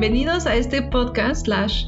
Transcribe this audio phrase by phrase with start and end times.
[0.00, 1.84] Bienvenidos a este podcast slash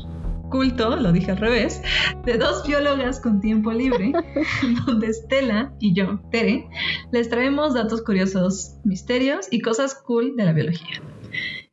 [0.50, 1.80] culto, lo dije al revés,
[2.26, 4.12] de dos biólogas con tiempo libre,
[4.86, 6.68] donde Estela y yo, Tere,
[7.10, 11.00] les traemos datos curiosos, misterios y cosas cool de la biología.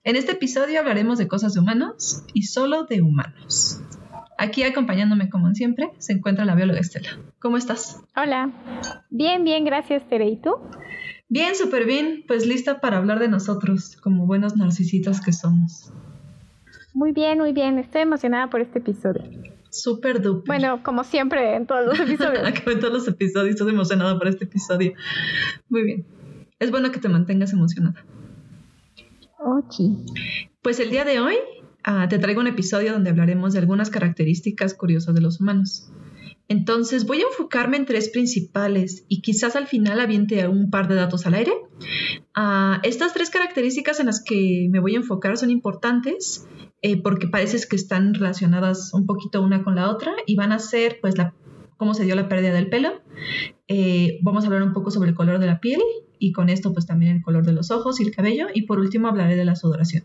[0.05, 3.81] En este episodio hablaremos de cosas de humanos y solo de humanos.
[4.37, 7.19] Aquí acompañándome como siempre se encuentra la bióloga Estela.
[7.39, 8.01] ¿Cómo estás?
[8.15, 8.53] Hola.
[9.09, 10.29] Bien, bien, gracias Tere.
[10.29, 10.55] ¿Y tú?
[11.27, 12.23] Bien, súper bien.
[12.27, 15.91] Pues lista para hablar de nosotros, como buenos narcisitos que somos.
[16.93, 17.77] Muy bien, muy bien.
[17.79, 19.23] Estoy emocionada por este episodio.
[19.69, 20.47] Súper duper.
[20.47, 22.43] Bueno, como siempre en todos los episodios.
[22.65, 24.93] en todos los episodios estoy emocionada por este episodio.
[25.69, 26.05] Muy bien.
[26.57, 28.03] Es bueno que te mantengas emocionada.
[29.39, 29.75] Ok.
[30.61, 31.35] Pues el día de hoy
[31.83, 35.91] ah, te traigo un episodio donde hablaremos de algunas características curiosas de los humanos.
[36.49, 40.95] Entonces voy a enfocarme en tres principales y quizás al final aviente un par de
[40.95, 41.53] datos al aire.
[42.33, 46.47] Ah, estas tres características en las que me voy a enfocar son importantes
[46.81, 50.57] eh, porque parece que están relacionadas un poquito una con la otra y van a
[50.57, 51.35] ser pues la,
[51.77, 53.01] cómo se dio la pérdida del pelo.
[53.67, 55.81] Eh, vamos a hablar un poco sobre el color de la piel
[56.17, 58.79] y con esto pues también el color de los ojos y el cabello y por
[58.79, 60.03] último hablaré de la sudoración.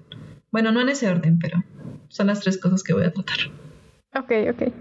[0.53, 1.65] Bueno, no en ese orden, pero
[2.09, 3.39] son las tres cosas que voy a tratar.
[4.15, 4.73] Ok, ok.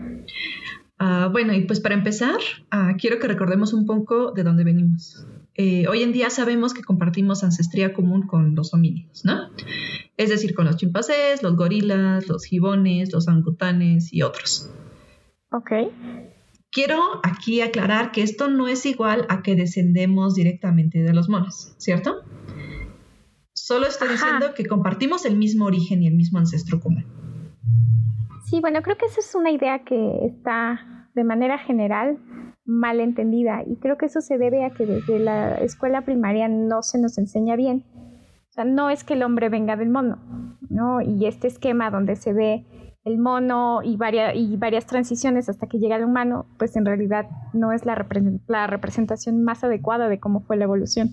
[0.98, 2.38] Ah, bueno, y pues para empezar,
[2.72, 5.26] ah, quiero que recordemos un poco de dónde venimos.
[5.56, 9.50] Eh, hoy en día sabemos que compartimos ancestría común con los homínidos, ¿no?
[10.18, 14.70] Es decir, con los chimpancés, los gorilas, los gibones, los angutanes y otros.
[15.52, 15.72] Ok.
[16.72, 21.76] Quiero aquí aclarar que esto no es igual a que descendemos directamente de los monos,
[21.78, 22.24] ¿cierto?
[23.54, 27.06] Solo estoy diciendo que compartimos el mismo origen y el mismo ancestro común.
[28.54, 32.20] Sí, bueno, creo que esa es una idea que está de manera general
[32.66, 36.84] mal entendida y creo que eso se debe a que desde la escuela primaria no
[36.84, 37.84] se nos enseña bien.
[37.96, 40.20] O sea, no es que el hombre venga del mono,
[40.70, 41.02] ¿no?
[41.02, 42.68] Y este esquema donde se ve
[43.06, 47.26] el mono y varias, y varias transiciones hasta que llega el humano, pues en realidad
[47.54, 48.06] no es la,
[48.46, 51.10] la representación más adecuada de cómo fue la evolución.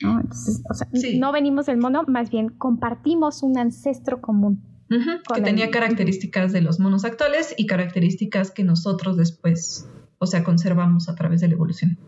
[0.00, 0.20] ¿no?
[0.20, 0.86] Entonces, o sea,
[1.18, 6.78] no venimos del mono, más bien compartimos un ancestro común que tenía características de los
[6.78, 9.88] monos actuales y características que nosotros después,
[10.18, 11.98] o sea, conservamos a través de la evolución.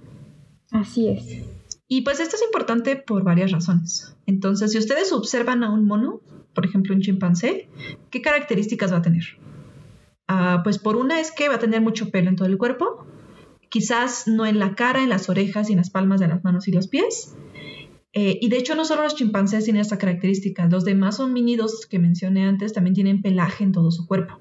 [0.71, 1.44] Así es.
[1.88, 4.15] Y pues esto es importante por varias razones.
[4.27, 6.21] Entonces, si ustedes observan a un mono,
[6.55, 7.69] por ejemplo un chimpancé,
[8.11, 9.25] ¿qué características va a tener?
[10.27, 13.06] Ah, pues por una es que va a tener mucho pelo en todo el cuerpo,
[13.71, 16.69] quizás no en la cara, en las orejas y en las palmas de las manos
[16.69, 17.34] y los pies,
[18.21, 22.01] eh, y de hecho no solo los chimpancés tienen esta característica, los demás homínidos que
[22.01, 24.41] mencioné antes también tienen pelaje en todo su cuerpo.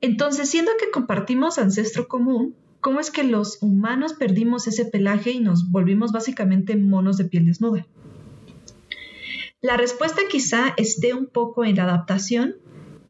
[0.00, 5.38] Entonces, siendo que compartimos ancestro común, ¿cómo es que los humanos perdimos ese pelaje y
[5.38, 7.86] nos volvimos básicamente monos de piel desnuda?
[9.60, 12.56] La respuesta quizá esté un poco en la adaptación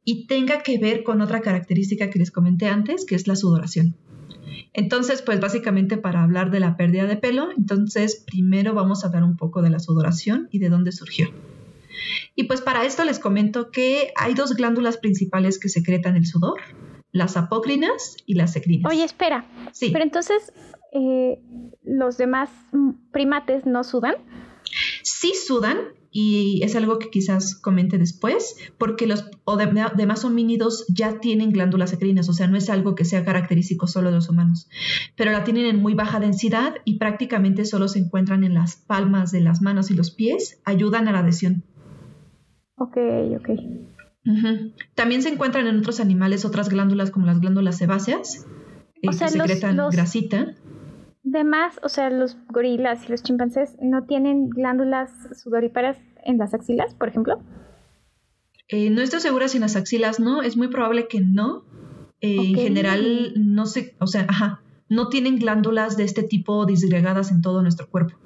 [0.05, 3.97] y tenga que ver con otra característica que les comenté antes, que es la sudoración.
[4.73, 9.25] Entonces, pues básicamente para hablar de la pérdida de pelo, entonces primero vamos a hablar
[9.25, 11.29] un poco de la sudoración y de dónde surgió.
[12.35, 16.61] Y pues para esto les comento que hay dos glándulas principales que secretan el sudor,
[17.13, 18.91] las apócrinas y las secrinas.
[18.91, 19.45] Oye, espera.
[19.73, 19.91] Sí.
[19.93, 20.53] Pero entonces,
[20.93, 21.41] eh,
[21.83, 22.51] ¿los demás
[23.13, 24.15] primates no sudan?
[25.03, 25.79] Sí sudan,
[26.11, 29.25] y es algo que quizás comente después, porque los
[29.97, 34.11] demás homínidos ya tienen glándulas secrinas, o sea, no es algo que sea característico solo
[34.11, 34.69] de los humanos,
[35.17, 39.31] pero la tienen en muy baja densidad y prácticamente solo se encuentran en las palmas
[39.31, 41.65] de las manos y los pies, ayudan a la adhesión.
[42.77, 42.97] Ok,
[43.39, 43.49] ok.
[44.95, 48.47] También se encuentran en otros animales otras glándulas como las glándulas sebáceas,
[49.03, 50.57] eh, que secretan grasita
[51.23, 55.11] demás, o sea, los gorilas y los chimpancés no tienen glándulas
[55.41, 57.41] sudoríparas en las axilas, por ejemplo?
[58.69, 61.65] Eh, no estoy segura si en las axilas no, es muy probable que no.
[62.21, 67.31] Eh, en general, no sé, o sea, ajá, no tienen glándulas de este tipo disgregadas
[67.31, 68.19] en todo nuestro cuerpo.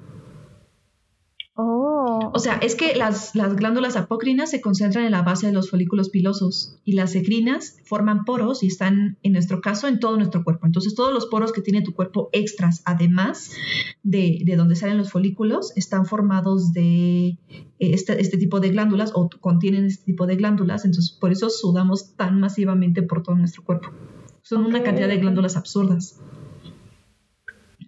[1.57, 2.31] Oh.
[2.33, 5.69] O sea, es que las, las, glándulas apócrinas se concentran en la base de los
[5.69, 10.43] folículos pilosos y las secrinas forman poros y están, en nuestro caso, en todo nuestro
[10.43, 10.65] cuerpo.
[10.65, 13.51] Entonces, todos los poros que tiene tu cuerpo extras, además
[14.03, 17.37] de, de donde salen los folículos, están formados de eh,
[17.79, 20.83] este, este, tipo de glándulas o contienen este tipo de glándulas.
[20.83, 23.91] Entonces, por eso sudamos tan masivamente por todo nuestro cuerpo.
[24.41, 26.19] Son una cantidad de glándulas absurdas.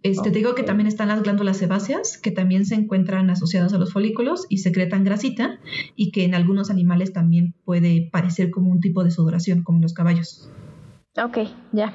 [0.08, 3.78] Este, te digo que también están las glándulas sebáceas, que también se encuentran asociadas a
[3.78, 5.60] los folículos y secretan grasita,
[5.98, 9.82] y que en algunos animales también puede parecer como un tipo de sudoración, como en
[9.82, 10.50] los caballos.
[11.22, 11.40] Ok,
[11.74, 11.94] ya.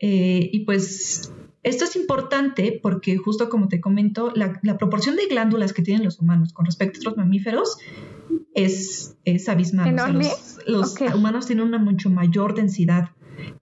[0.00, 1.32] Eh, y pues
[1.62, 6.18] Esto es importante porque justo como te comento, la, proporción de glándulas que tienen los
[6.18, 7.76] humanos con respecto a otros mamíferos
[8.54, 9.94] es, es abismal.
[10.66, 13.10] los, humanos tienen una mucho mayor densidad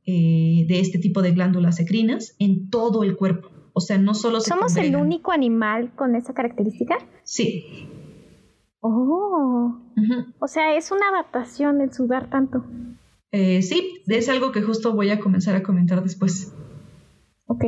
[0.06, 3.50] eh, de este tipo de glándulas secrinas en todo el cuerpo.
[3.72, 6.98] O sea, no solo ¿Somos el único animal con esa característica?
[7.24, 7.88] Sí.
[8.80, 9.78] Oh.
[10.38, 12.64] O sea, es una adaptación el sudar tanto.
[13.32, 16.52] Eh, sí, es algo que justo voy a comenzar a comentar después.
[17.46, 17.64] Ok.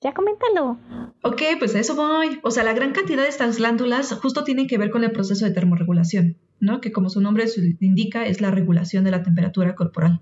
[0.00, 0.78] Ya coméntalo.
[1.22, 2.38] Ok, pues a eso voy.
[2.42, 5.46] O sea, la gran cantidad de estas glándulas justo tienen que ver con el proceso
[5.46, 6.80] de termorregulación, ¿no?
[6.80, 7.44] Que como su nombre
[7.80, 10.20] indica, es la regulación de la temperatura corporal.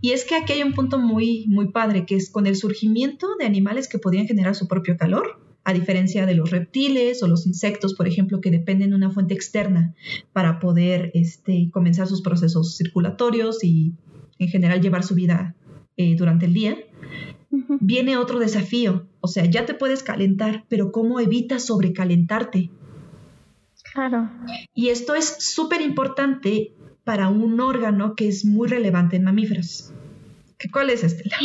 [0.00, 3.28] Y es que aquí hay un punto muy, muy padre, que es con el surgimiento
[3.38, 7.46] de animales que podían generar su propio calor, a diferencia de los reptiles o los
[7.46, 9.94] insectos, por ejemplo, que dependen de una fuente externa
[10.32, 13.94] para poder este, comenzar sus procesos circulatorios y
[14.38, 15.54] en general llevar su vida
[15.96, 16.76] eh, durante el día,
[17.80, 19.06] viene otro desafío.
[19.20, 22.70] O sea, ya te puedes calentar, pero ¿cómo evitas sobrecalentarte?
[23.94, 24.28] Claro.
[24.74, 26.74] Y esto es súper importante
[27.04, 29.92] para un órgano que es muy relevante en mamíferos.
[30.72, 31.36] ¿Cuál es, Estela?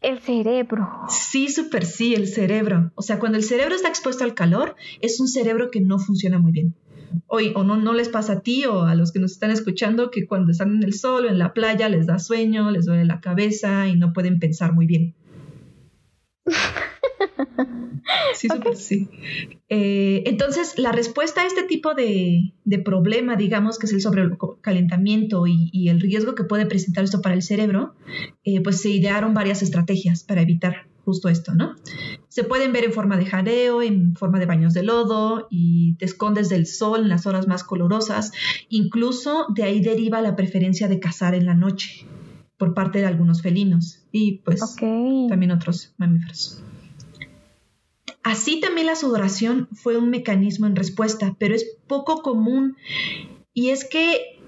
[0.00, 0.88] El cerebro.
[1.08, 2.90] Sí, súper sí, el cerebro.
[2.96, 6.38] O sea, cuando el cerebro está expuesto al calor, es un cerebro que no funciona
[6.38, 6.74] muy bien.
[7.26, 10.10] Hoy, o no, no les pasa a ti o a los que nos están escuchando
[10.10, 13.04] que cuando están en el sol o en la playa les da sueño, les duele
[13.04, 15.14] la cabeza y no pueden pensar muy bien.
[18.34, 19.08] Sí, sí.
[19.68, 22.54] Eh, entonces, la respuesta a este tipo de,
[22.84, 27.34] problema, digamos, que es el sobrecalentamiento y, y, el riesgo que puede presentar esto para
[27.34, 27.94] el cerebro,
[28.44, 31.74] eh, pues se idearon varias estrategias para evitar justo esto, ¿no?
[32.28, 36.04] Se pueden ver en forma de jadeo, en forma de baños de lodo y te
[36.04, 38.30] escondes del sol en las horas más colorosas.
[38.68, 42.06] Incluso de ahí deriva la preferencia de cazar en la noche
[42.58, 46.62] por parte de algunos felinos y pues también otros mamíferos.
[48.22, 52.76] Así también la sudoración fue un mecanismo en respuesta, pero es poco común.
[53.54, 54.38] Y es que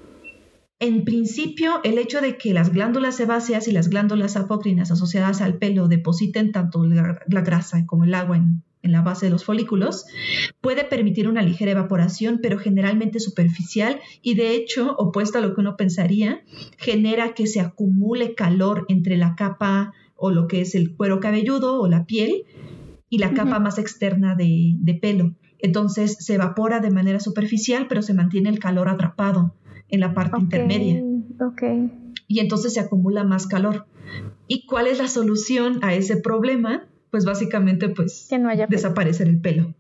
[0.80, 5.58] en principio, el hecho de que las glándulas sebáceas y las glándulas apócrinas asociadas al
[5.58, 10.06] pelo depositen tanto la, grasa como el agua en, en, la base de los folículos
[10.62, 15.60] puede permitir una ligera evaporación, pero generalmente superficial y de hecho, opuesto a lo que
[15.60, 16.40] uno pensaría,
[16.78, 21.78] genera que se acumule calor entre la capa o lo que es el cuero cabelludo
[21.78, 22.46] o la piel
[23.10, 25.34] y la capa más externa de, pelo.
[25.58, 29.56] Entonces se evapora de manera superficial, pero se mantiene el calor atrapado
[29.88, 31.02] en la parte intermedia.
[32.28, 33.86] Y entonces se acumula más calor.
[34.46, 36.86] ¿Y cuál es la solución a ese problema?
[37.10, 39.74] Pues básicamente, pues, que no haya desaparecer el pelo.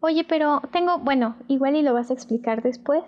[0.00, 3.02] Oye, pero tengo, bueno, igual y lo vas a explicar después,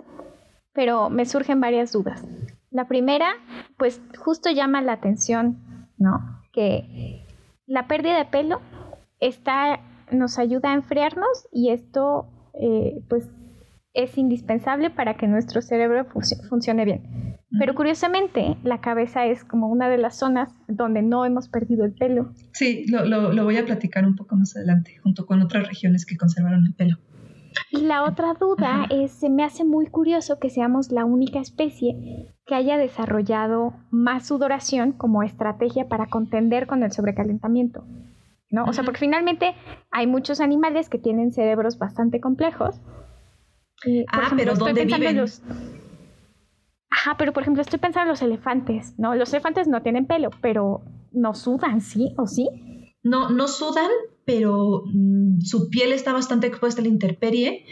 [0.72, 2.24] pero me surgen varias dudas.
[2.70, 3.34] La primera,
[3.76, 6.40] pues justo llama la atención, ¿no?
[6.52, 7.26] Que
[7.66, 8.60] la pérdida de pelo
[9.20, 9.80] está,
[10.10, 13.30] nos ayuda a enfriarnos y esto eh, pues
[13.94, 16.06] es indispensable para que nuestro cerebro
[16.48, 17.38] funcione bien.
[17.58, 21.94] Pero curiosamente, la cabeza es como una de las zonas donde no hemos perdido el
[21.94, 22.32] pelo.
[22.52, 26.18] Sí, lo, lo, voy a platicar un poco más adelante, junto con otras regiones que
[26.18, 26.98] conservaron el pelo.
[27.70, 32.34] Y la otra duda es, se me hace muy curioso que seamos la única especie
[32.44, 37.84] que haya desarrollado más sudoración como estrategia para contender con el sobrecalentamiento.
[38.50, 38.64] ¿No?
[38.64, 39.54] O sea, porque finalmente
[39.90, 42.80] hay muchos animales que tienen cerebros bastante complejos.
[44.08, 45.16] ah, pero ¿dónde viven?
[45.16, 45.42] Los...
[46.90, 49.14] Ajá, pero por ejemplo, estoy pensando en los elefantes, ¿no?
[49.14, 52.14] Los elefantes no tienen pelo, pero no sudan, ¿sí?
[52.16, 52.48] ¿O sí?
[53.02, 53.90] No, no sudan,
[54.24, 57.64] pero mm, su piel está bastante expuesta a la intemperie.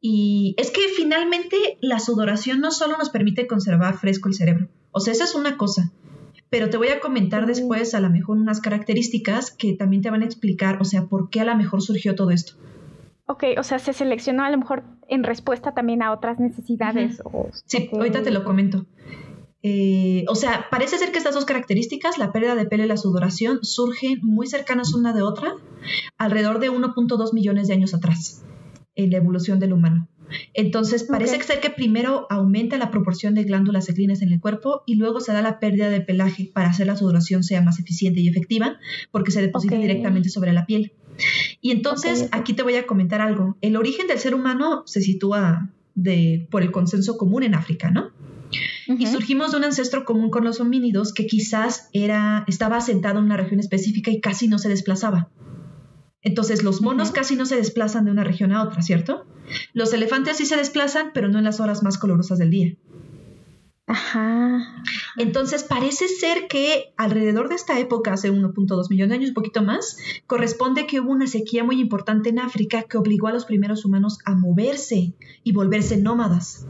[0.00, 4.68] Y es que finalmente la sudoración no solo nos permite conservar fresco el cerebro.
[4.92, 5.92] O sea, esa es una cosa
[6.50, 10.22] pero te voy a comentar después a lo mejor unas características que también te van
[10.22, 12.54] a explicar, o sea, por qué a lo mejor surgió todo esto.
[13.26, 17.22] Ok, o sea, se seleccionó a lo mejor en respuesta también a otras necesidades.
[17.66, 18.86] Sí, ahorita te lo comento.
[19.62, 22.96] Eh, o sea, parece ser que estas dos características, la pérdida de pelo y la
[22.96, 25.54] sudoración, surgen muy cercanas una de otra
[26.16, 28.44] alrededor de 1.2 millones de años atrás
[28.94, 30.08] en la evolución del humano.
[30.54, 34.96] Entonces, parece ser que primero aumenta la proporción de glándulas secrinas en el cuerpo y
[34.96, 38.28] luego se da la pérdida de pelaje para hacer la sudoración sea más eficiente y
[38.28, 38.78] efectiva
[39.10, 40.92] porque se deposita directamente sobre la piel.
[41.60, 43.56] Y entonces, aquí te voy a comentar algo.
[43.60, 48.10] El origen del ser humano se sitúa de, por el consenso común en África, ¿no?
[48.86, 53.26] Y surgimos de un ancestro común con los homínidos que quizás era, estaba asentado en
[53.26, 55.28] una región específica y casi no se desplazaba.
[56.22, 59.26] Entonces los monos casi no se desplazan de una región a otra, ¿cierto?
[59.72, 62.76] Los elefantes sí se desplazan, pero no en las horas más colorosas del día.
[63.86, 64.82] Ajá.
[65.16, 69.62] Entonces parece ser que alrededor de esta época, hace 1.2 millones de años, un poquito
[69.62, 69.96] más,
[70.26, 74.18] corresponde que hubo una sequía muy importante en África que obligó a los primeros humanos
[74.26, 76.66] a moverse y volverse nómadas.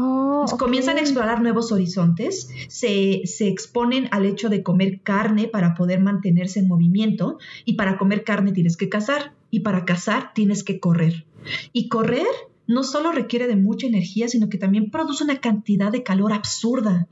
[0.00, 5.74] Oh, Comienzan a explorar nuevos horizontes, se, se exponen al hecho de comer carne para
[5.74, 10.62] poder mantenerse en movimiento y para comer carne tienes que cazar y para cazar tienes
[10.62, 11.26] que correr.
[11.72, 12.28] Y correr
[12.68, 17.08] no solo requiere de mucha energía, sino que también produce una cantidad de calor absurda.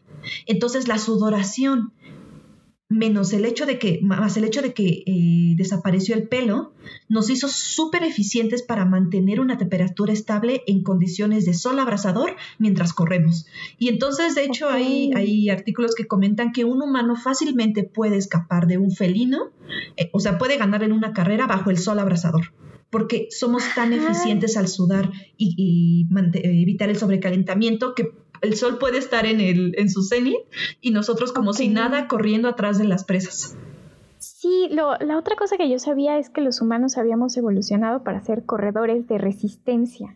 [0.46, 1.92] Entonces la sudoración
[2.88, 6.72] menos el hecho de que, más el hecho de que eh, desapareció el pelo,
[7.08, 12.92] nos hizo súper eficientes para mantener una temperatura estable en condiciones de sol abrasador mientras
[12.92, 13.46] corremos.
[13.78, 18.66] Y entonces, de hecho, hay, hay artículos que comentan que un humano fácilmente puede escapar
[18.66, 19.50] de un felino,
[19.96, 22.52] eh, o sea, puede ganar en una carrera bajo el sol abrasador.
[22.88, 28.12] Porque somos tan eficientes al sudar y, evitar el sobrecalentamiento que
[28.46, 30.38] el sol puede estar en, el, en su cenit
[30.80, 31.74] y nosotros como si Ok.
[31.74, 33.56] nada corriendo atrás de las presas.
[34.38, 38.22] Sí, lo, la otra cosa que yo sabía es que los humanos habíamos evolucionado para
[38.22, 40.14] ser corredores de resistencia.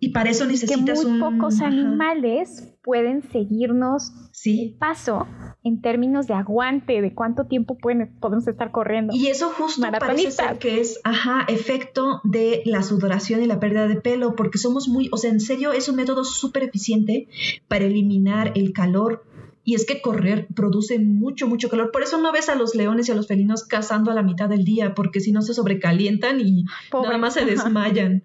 [0.00, 1.20] Y para eso Que necesitas muy un...
[1.20, 4.76] pocos animales pueden seguirnos el Sí.
[4.80, 5.28] paso
[5.62, 9.14] en términos de aguante, de cuánto tiempo pueden, podemos estar corriendo.
[9.14, 13.86] Y eso justo parece ser que es, ajá, efecto de la sudoración y la pérdida
[13.86, 17.28] de pelo, porque somos muy, o sea, en serio, es un método súper eficiente
[17.68, 19.24] para eliminar el calor.
[19.64, 21.92] Y es que correr produce mucho, mucho calor.
[21.92, 24.48] Por eso no ves a los leones y a los felinos cazando a la mitad
[24.48, 27.08] del día, porque si no se sobrecalientan y Pobres.
[27.08, 28.24] nada más se desmayan.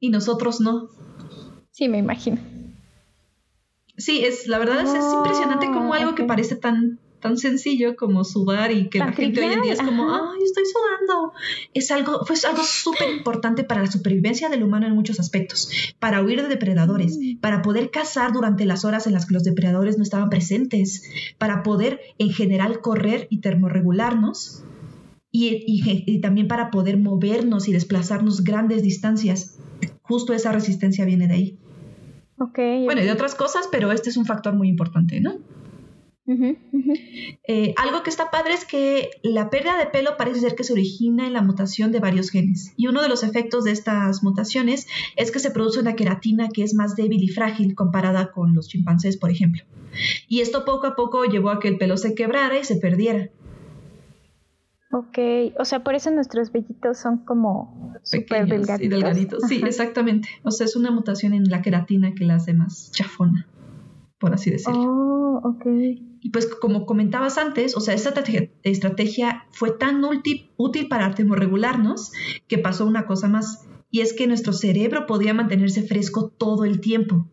[0.00, 0.88] Y nosotros no.
[1.70, 2.38] Sí, me imagino.
[3.96, 8.24] Sí, es, la verdad es, es impresionante como algo que parece tan, tan sencillo como
[8.24, 10.30] sudar y que Tan la gente hoy en día es trivial, como, ajá.
[10.34, 11.32] ay, estoy sudando.
[11.74, 15.68] Es algo, fue algo súper importante para la supervivencia del humano en muchos aspectos,
[15.98, 17.38] para huir de depredadores, Mm.
[17.40, 21.02] para poder cazar durante las horas en las que los depredadores no estaban presentes,
[21.38, 24.62] para poder en general correr y termorregularnos.
[25.32, 29.58] Y, y- y también para poder movernos y desplazarnos grandes distancias.
[30.00, 31.58] Justo esa resistencia viene de ahí.
[32.38, 32.58] Ok.
[32.84, 35.34] Bueno, y de otras cosas, pero este es un factor muy importante, ¿no?
[37.48, 40.72] Eh, algo que está padre es que la pérdida de pelo parece ser que se
[40.72, 42.72] origina en la mutación de varios genes.
[42.76, 46.64] Y uno de los efectos de estas mutaciones es que se produce una queratina que
[46.64, 49.62] es más débil y frágil comparada con los chimpancés, por ejemplo.
[50.28, 53.30] Y esto poco a poco llevó a que el pelo se quebrara y se perdiera.
[54.92, 55.18] Ok,
[55.58, 58.86] o sea, por eso nuestros vellitos son como súper delgaditos.
[58.86, 59.42] y delgaditos.
[59.48, 60.28] Sí, exactamente.
[60.42, 63.46] O sea, es una mutación en la queratina que la hace más chafona,
[64.18, 64.80] por así decirlo.
[64.80, 65.66] Oh, ok.
[66.20, 68.12] Y pues como comentabas antes, o sea, esta
[68.62, 72.12] estrategia, fue tan útil, útil para termorregularnos
[72.48, 76.80] que pasó una cosa más, y es que nuestro cerebro podía mantenerse fresco todo el
[76.80, 77.28] tiempo.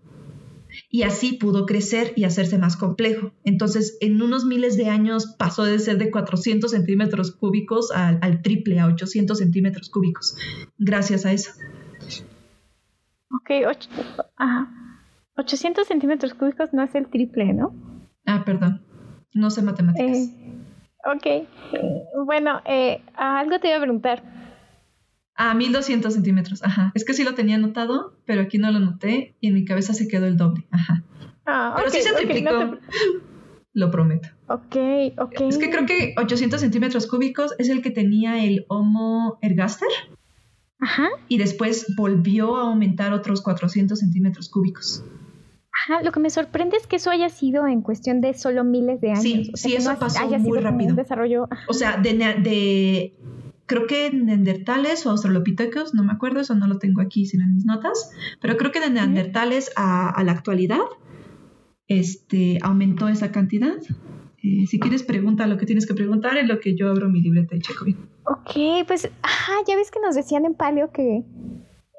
[0.90, 3.32] Y así pudo crecer y hacerse más complejo.
[3.44, 8.42] Entonces, en unos miles de años pasó de ser de 400 centímetros cúbicos al, al
[8.42, 10.36] triple, a 800 centímetros cúbicos,
[10.78, 11.52] gracias a eso.
[13.32, 14.72] Ok, och- ajá.
[15.36, 17.74] 800 centímetros cúbicos no es el triple, ¿no?
[18.26, 18.86] Ah, perdón,
[19.34, 20.18] no sé matemáticas.
[20.18, 20.64] Eh,
[21.06, 21.26] ok.
[21.26, 21.48] Eh,
[22.26, 24.24] bueno, eh, algo te iba a preguntar.
[25.36, 26.92] Ah, 1200 centímetros, ajá.
[26.94, 29.94] Es que sí lo tenía anotado, pero aquí no lo noté y en mi cabeza
[29.94, 31.04] se quedó el doble, ajá.
[31.46, 32.80] Ah, Pero ok, sí se triplicó, no te-
[33.74, 34.30] lo prometo.
[34.48, 34.76] Ok,
[35.18, 35.42] ok.
[35.42, 39.90] Es que creo que 800 centímetros cúbicos es el que tenía el Homo ergaster
[40.80, 45.04] Ajá, y después volvió a aumentar otros 400 centímetros cúbicos.
[45.90, 46.02] Ajá.
[46.04, 49.12] Lo que me sorprende es que eso haya sido en cuestión de solo miles de
[49.12, 49.22] años.
[49.24, 50.90] Sí, O sea, sí, eso pasó haya muy sido rápido.
[50.92, 51.48] Un desarrollo.
[51.50, 51.64] ajá.
[51.68, 53.16] O sea, de, de
[53.66, 57.54] creo que neandertales o australopithecus, no me acuerdo, eso no lo tengo aquí, sino en
[57.56, 58.12] mis notas,
[58.42, 60.80] pero creo que de neandertales a, a la actualidad
[61.88, 63.76] este, aumentó esa cantidad.
[64.44, 67.22] Eh, si quieres, pregunta lo que tienes que preguntar en lo que yo abro mi
[67.22, 67.98] libreta y checo bien.
[68.26, 71.24] Ok, pues, ajá, ya ves que nos decían en paleo que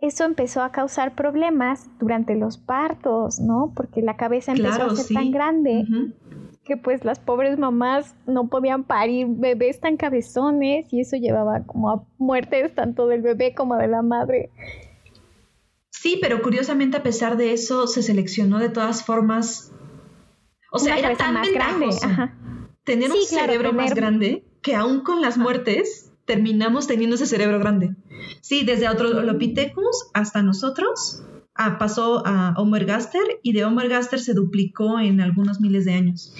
[0.00, 3.72] eso empezó a causar problemas durante los partos, ¿no?
[3.74, 5.14] Porque la cabeza empezó Claro, a ser sí.
[5.14, 5.84] tan grande
[6.64, 11.90] que pues las pobres mamás no podían parir bebés tan cabezones y eso llevaba como
[11.90, 14.50] a muertes tanto del bebé como de la madre.
[15.90, 19.72] Sí, pero curiosamente a pesar de eso se seleccionó de todas formas.
[20.72, 21.86] O sea, Una era tan más grande.
[22.02, 22.34] Ajá.
[22.84, 27.58] tener un claro, cerebro más grande que aún con las muertes terminamos teniendo ese cerebro
[27.58, 27.94] grande.
[28.40, 31.22] Sí, desde Australopithecus hasta nosotros
[31.54, 35.94] ah, pasó a Homo ergaster y de Homo ergaster se duplicó en algunos miles de
[35.94, 36.34] años.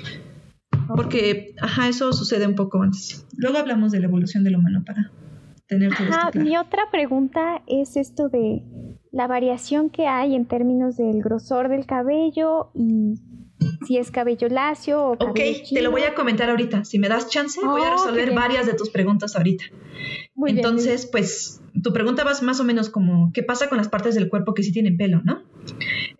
[0.89, 3.27] Porque, ajá, eso sucede un poco antes.
[3.37, 5.11] Luego hablamos de la evolución del humano para
[5.67, 6.45] tener todo Ajá, esto claro.
[6.45, 8.63] mi otra pregunta es esto de
[9.13, 13.15] la variación que hay en términos del grosor del cabello y
[13.87, 16.85] si es cabello lacio o cabello Ok, te lo voy a comentar ahorita.
[16.85, 19.65] Si me das chance, voy a Oh, resolver varias de tus preguntas ahorita.
[20.35, 23.89] Muy bien, Entonces, pues, tu pregunta va más o menos como, ¿qué pasa con las
[23.89, 25.43] partes del cuerpo que sí tienen pelo, no?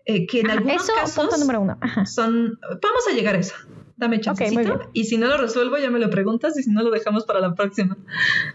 [0.05, 0.47] Eh, que en.
[0.47, 1.77] Ajá, algunos Eso, casos punto número uno.
[1.81, 2.05] Ajá.
[2.05, 2.59] son...
[2.61, 3.55] Vamos a llegar a eso.
[3.97, 4.61] Dame chancecito.
[4.61, 4.79] bien.
[4.93, 7.39] y si no lo resuelvo, ya me lo preguntas y si no, lo dejamos para
[7.39, 7.97] la próxima,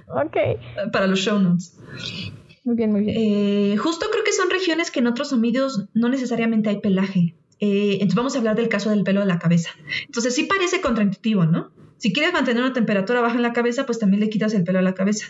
[0.08, 0.36] Ok.
[0.92, 1.78] para los show notes.
[2.64, 3.16] Muy bien, muy bien.
[3.18, 7.34] Eh, justo creo que son regiones que en otros homídeos no necesariamente hay pelaje.
[7.60, 9.70] Eh, entonces vamos a hablar del caso del pelo de la cabeza.
[10.06, 11.70] Entonces sí parece contraintuitivo, ¿no?
[12.00, 14.78] Si quieres mantener una temperatura baja en la cabeza, pues también le quitas el pelo
[14.78, 15.26] a la cabeza.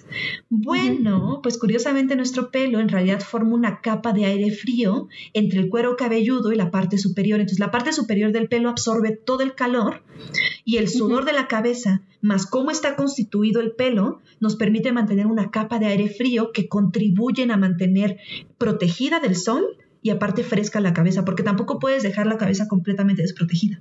[0.50, 5.68] Bueno, pues curiosamente nuestro pelo en realidad forma una capa de aire frío entre el
[5.68, 7.40] cuero cabelludo y la parte superior.
[7.40, 10.04] Entonces la parte superior del pelo absorbe todo el calor
[10.64, 15.26] y el sudor de la cabeza, más cómo está constituido el pelo, nos permite mantener
[15.26, 18.18] una capa de aire frío que contribuyen a mantener
[18.58, 23.22] protegida del sol y aparte fresca la cabeza, porque tampoco puedes dejar la cabeza completamente
[23.22, 23.80] desprotegida.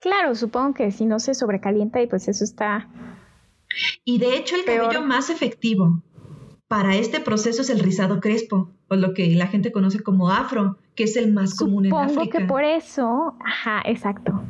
[0.00, 2.88] Claro, supongo que si no se sobrecalienta y pues eso está...
[4.04, 4.82] Y de hecho el Peor.
[4.82, 6.02] cabello más efectivo
[6.68, 10.78] para este proceso es el rizado crespo, o lo que la gente conoce como afro,
[10.94, 12.38] que es el más común en Supongo África.
[12.38, 13.36] que por eso...
[13.44, 14.42] Ajá, exacto.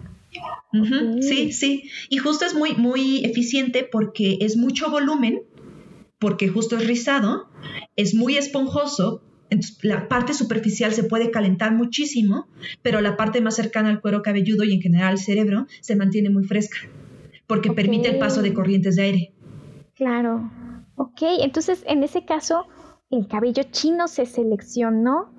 [1.20, 1.90] Sí, sí.
[2.08, 5.42] Y justo es muy, muy eficiente porque es mucho volumen,
[6.18, 7.48] porque justo es rizado,
[7.96, 9.22] es muy esponjoso.
[9.54, 12.48] Entonces, la parte superficial se puede calentar muchísimo,
[12.82, 16.28] pero la parte más cercana al cuero cabelludo y en general al cerebro se mantiene
[16.28, 16.78] muy fresca,
[17.46, 19.32] porque permite el paso de corrientes de aire.
[19.94, 20.50] Claro.
[20.96, 22.66] Ok, entonces en ese caso,
[23.10, 25.32] el cabello chino se seleccionó.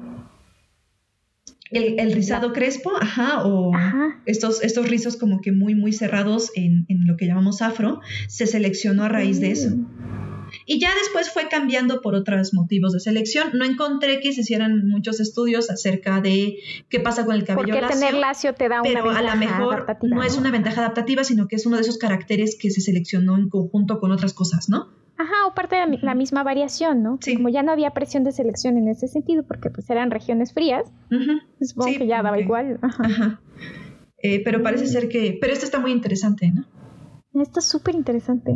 [1.71, 4.21] El, el rizado crespo, ajá, o Ajá.
[4.25, 8.47] estos, estos rizos como que muy, muy cerrados en, en lo que llamamos afro, se
[8.47, 9.75] seleccionó a raíz de eso.
[10.65, 13.49] Y ya después fue cambiando por otros motivos de selección.
[13.53, 16.57] No encontré que se hicieran muchos estudios acerca de
[16.89, 19.35] qué pasa con el cabello Porque lacio, tener lacio te da una pero a lo
[19.35, 22.71] mejor adaptativa, no es una ventaja adaptativa, sino que es uno de esos caracteres que
[22.71, 24.87] se seleccionó en conjunto con otras cosas, ¿no?
[25.17, 27.19] Ajá, o parte de la, mi- la misma variación, ¿no?
[27.21, 27.35] Sí.
[27.35, 30.91] Como ya no había presión de selección en ese sentido, porque pues eran regiones frías,
[31.09, 32.79] pues, supongo Sí, que ya daba igual.
[32.81, 33.03] Ajá.
[33.05, 33.41] Ajá.
[34.17, 34.87] Eh, pero parece Mm.
[34.87, 35.37] ser que...
[35.39, 36.65] Pero esto está muy interesante, ¿no?
[37.41, 38.51] Esto es súper interesante.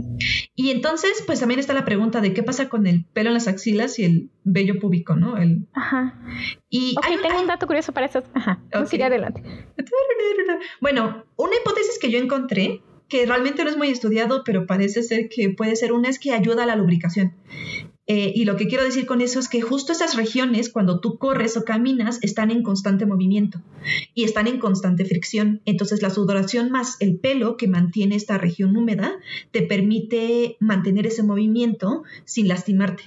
[0.55, 3.47] Y entonces, pues también está la pregunta de qué pasa con el pelo en las
[3.47, 5.37] axilas y el vello púbico, ¿no?
[5.37, 6.19] El, Ajá.
[6.69, 8.23] y Ok, hay- tengo hay- un dato curioso para esas.
[8.33, 8.63] Ajá.
[8.85, 9.43] Sigue adelante.
[10.81, 15.29] Bueno, una hipótesis que yo encontré, que realmente no es muy estudiado, pero parece ser
[15.29, 17.33] que puede ser una, es que ayuda a la lubricación.
[18.11, 21.19] Eh, y lo que quiero decir con eso es que justo esas regiones, cuando tú
[21.19, 23.61] corres o caminas, están en constante movimiento
[24.15, 25.61] y están en constante fricción.
[25.65, 29.13] Entonces la sudoración más el pelo que mantiene esta región húmeda
[29.51, 33.03] te permite mantener ese movimiento sin lastimarte.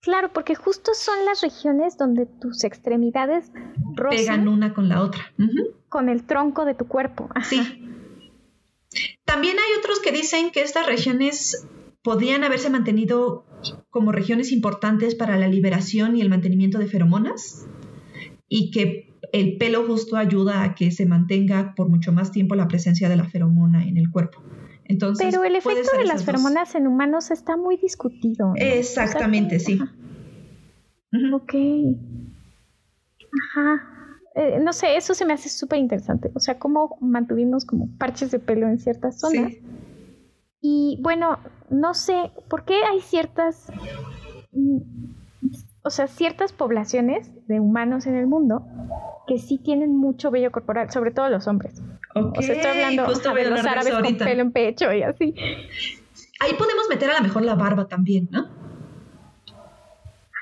[0.00, 3.50] Claro, porque justo son las regiones donde tus extremidades
[3.94, 5.30] rozan Pegan una con la otra.
[5.90, 7.28] Con el tronco de tu cuerpo.
[7.34, 7.50] Ajá.
[7.50, 7.60] Sí.
[9.26, 11.66] También hay otros que dicen que estas regiones
[12.04, 13.46] podrían haberse mantenido
[13.90, 17.66] como regiones importantes para la liberación y el mantenimiento de feromonas
[18.46, 22.68] y que el pelo justo ayuda a que se mantenga por mucho más tiempo la
[22.68, 24.42] presencia de la feromona en el cuerpo.
[24.84, 26.26] Entonces, Pero el efecto de las dos.
[26.26, 28.48] feromonas en humanos está muy discutido.
[28.48, 28.54] ¿no?
[28.56, 29.80] Exactamente, O sea, sí.
[31.32, 31.54] Ok.
[33.50, 33.88] Ajá.
[34.34, 36.30] Eh, no sé, eso se me hace súper interesante.
[36.34, 39.52] O sea, cómo mantuvimos como parches de pelo en ciertas zonas.
[39.52, 39.60] Sí.
[40.66, 43.70] Y bueno, no sé, ¿por qué hay ciertas,
[44.52, 44.78] mm,
[45.82, 48.64] o sea, ciertas poblaciones de humanos en el mundo
[49.28, 51.82] que sí tienen mucho vello corporal, sobre todo los hombres?
[52.14, 55.34] Ok, O sea, estoy hablando justo de los árabes con pelo en pecho y así.
[56.40, 58.46] Ahí podemos meter a lo mejor la barba también, ¿no?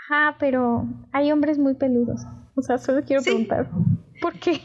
[0.09, 2.21] Ajá, pero hay hombres muy peludos.
[2.55, 3.31] O sea, solo quiero Sí.
[3.31, 3.69] preguntar,
[4.21, 4.61] ¿por qué?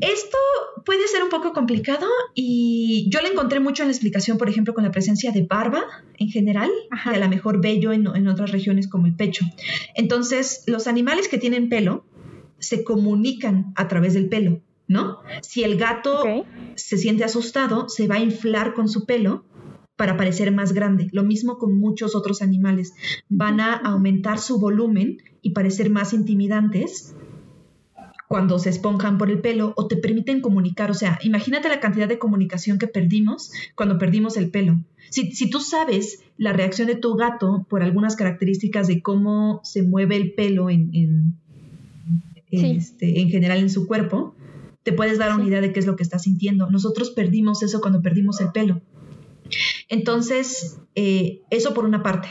[0.00, 0.36] Esto
[0.84, 4.74] puede ser un poco complicado y yo le encontré mucho en la explicación, por ejemplo,
[4.74, 5.84] con la presencia de barba
[6.18, 7.12] en general Ajá.
[7.12, 9.44] y a lo mejor vello en, en otras regiones como el pecho.
[9.94, 12.04] Entonces, los animales que tienen pelo
[12.58, 15.20] se comunican a través del pelo, ¿no?
[15.42, 16.24] Si el gato
[16.74, 19.44] se siente asustado, se va a inflar con su pelo
[19.96, 21.08] para parecer más grande.
[21.12, 22.94] Lo mismo con muchos otros animales.
[23.28, 27.14] Van a aumentar su volumen y parecer más intimidantes
[28.34, 30.90] cuando se esponjan por el pelo o te permiten comunicar.
[30.90, 34.80] O sea, imagínate la cantidad de comunicación que perdimos cuando perdimos el pelo.
[35.08, 39.84] Si, si tú sabes la reacción de tu gato por algunas características de cómo se
[39.84, 41.38] mueve el pelo en, en,
[42.50, 42.74] Sí.
[42.76, 44.34] este, en general en su cuerpo,
[44.82, 46.68] te puedes dar una idea de qué es lo que está sintiendo.
[46.68, 48.82] Nosotros perdimos eso cuando perdimos el pelo.
[49.88, 52.28] Entonces, eh, eso por una parte.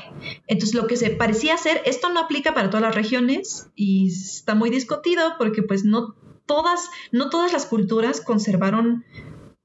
[0.47, 4.55] Entonces, lo que se parecía ser, esto no aplica para todas las regiones y está
[4.55, 9.03] muy discutido porque pues no todas, no todas las culturas conservaron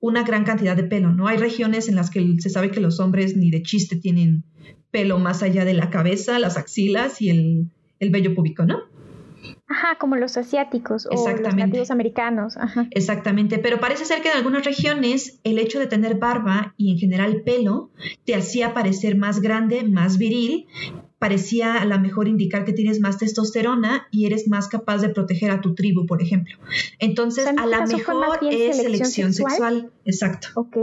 [0.00, 1.26] una gran cantidad de pelo, ¿no?
[1.26, 4.44] Hay regiones en las que se sabe que los hombres ni de chiste tienen
[4.90, 8.78] pelo más allá de la cabeza, las axilas y el, el vello púbico, ¿no?
[9.68, 12.56] Ajá, como los asiáticos o los nativos americanos.
[12.56, 12.86] Ajá.
[12.90, 16.98] Exactamente, pero parece ser que en algunas regiones el hecho de tener barba y en
[16.98, 17.90] general pelo
[18.24, 20.66] te hacía parecer más grande, más viril,
[21.18, 25.50] parecía a lo mejor indicar que tienes más testosterona y eres más capaz de proteger
[25.50, 26.56] a tu tribu, por ejemplo.
[26.98, 29.90] Entonces, a lo mejor es selección, sexual.
[30.04, 30.48] Exacto.
[30.54, 30.76] Ok.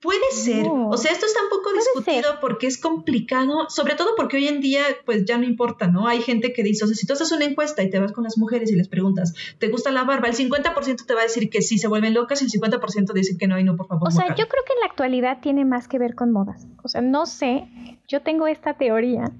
[0.00, 4.36] Puede ser, o sea, esto está un poco discutido porque es complicado, sobre todo porque
[4.36, 6.08] hoy en día pues ya no importa, ¿no?
[6.08, 8.24] Hay gente que dice, o sea, si tú haces una encuesta y te vas con
[8.24, 10.28] las mujeres y les preguntas, ¿te gusta la barba?
[10.28, 13.36] El 50% te va a decir que sí, se vuelven locas y el 50% dice
[13.38, 14.08] que no y no, por favor.
[14.08, 16.66] O sea, yo creo que en la actualidad tiene más que ver con modas.
[16.82, 17.68] O sea, no sé,
[18.08, 19.32] yo tengo esta teoría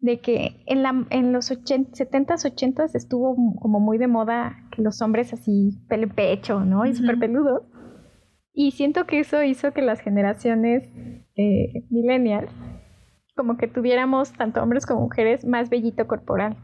[0.00, 4.82] de que en, la, en los 80, 70s, 80s estuvo como muy de moda que
[4.82, 6.86] los hombres así, pelo pecho, ¿no?
[6.86, 7.62] Y súper peludos.
[8.62, 10.86] Y siento que eso hizo que las generaciones
[11.34, 12.52] eh, millennials
[13.34, 16.58] como que tuviéramos tanto hombres como mujeres más bellito corporal.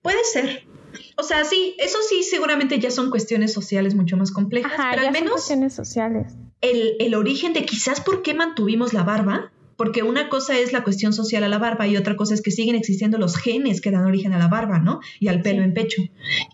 [0.00, 0.66] Puede ser.
[1.18, 5.12] O sea, sí, eso sí, seguramente ya son cuestiones sociales mucho más complejas, pero al
[5.12, 6.32] menos cuestiones sociales.
[6.62, 10.82] El, el origen de quizás por qué mantuvimos la barba porque una cosa es la
[10.82, 13.92] cuestión social a la barba y otra cosa es que siguen existiendo los genes que
[13.92, 14.98] dan origen a la barba, ¿no?
[15.20, 16.02] Y al pelo en pecho.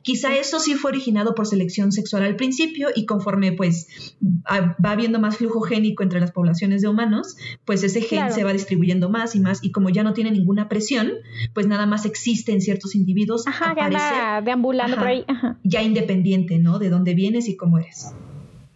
[0.02, 3.88] Quizá eso sí fue originado por selección sexual al principio y conforme pues
[4.22, 8.52] va habiendo más flujo génico entre las poblaciones de humanos, pues ese gen se va
[8.52, 11.14] distribuyendo más y más y como ya no tiene ninguna presión,
[11.54, 13.46] pues nada más existe en ciertos individuos.
[13.46, 15.24] Ajá, aparece, deambulando por ahí.
[15.62, 16.78] Ya independiente, ¿no?
[16.78, 18.12] De dónde vienes y cómo eres.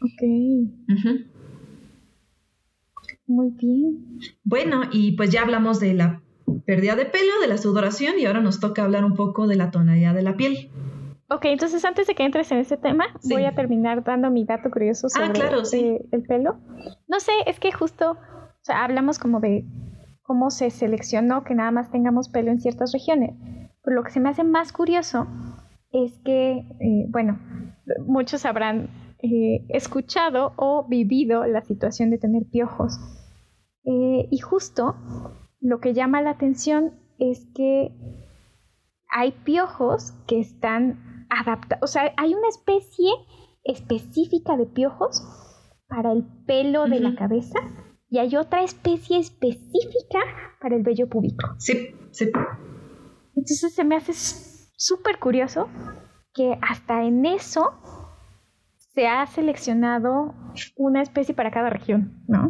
[0.00, 0.22] Ok.
[3.28, 4.18] Muy bien.
[4.42, 6.22] Bueno, y pues ya hablamos de la
[6.66, 9.70] pérdida de pelo, de la sudoración y ahora nos toca hablar un poco de la
[9.70, 10.70] tonalidad de la piel.
[11.30, 14.70] Ok, entonces antes de que entres en ese tema, voy a terminar dando mi dato
[14.70, 16.58] curioso ah, sobre el pelo.
[17.06, 19.66] No sé, es que justo o sea, hablamos como de
[20.22, 23.34] cómo se seleccionó que nada más tengamos pelo en ciertas regiones.
[23.84, 25.26] Pero lo que se me hace más curioso
[25.92, 27.38] es que, eh, bueno,
[28.06, 28.88] muchos habrán
[29.22, 32.98] eh, escuchado o vivido la situación de tener piojos.
[33.90, 34.96] Eh, y justo
[35.60, 37.90] lo que llama la atención es que
[39.08, 43.10] hay piojos que están adaptados, o sea, hay una especie
[43.64, 45.22] específica de piojos
[45.88, 47.58] para el pelo de la cabeza
[48.10, 50.18] y hay otra especie específica
[50.60, 51.54] para el vello púbico.
[51.56, 52.30] Sí, sí.
[53.34, 54.12] Entonces se me hace
[54.76, 55.66] súper curioso
[56.34, 57.72] que hasta en eso
[58.98, 60.34] se ha seleccionado
[60.74, 62.48] una especie para cada región, ¿no?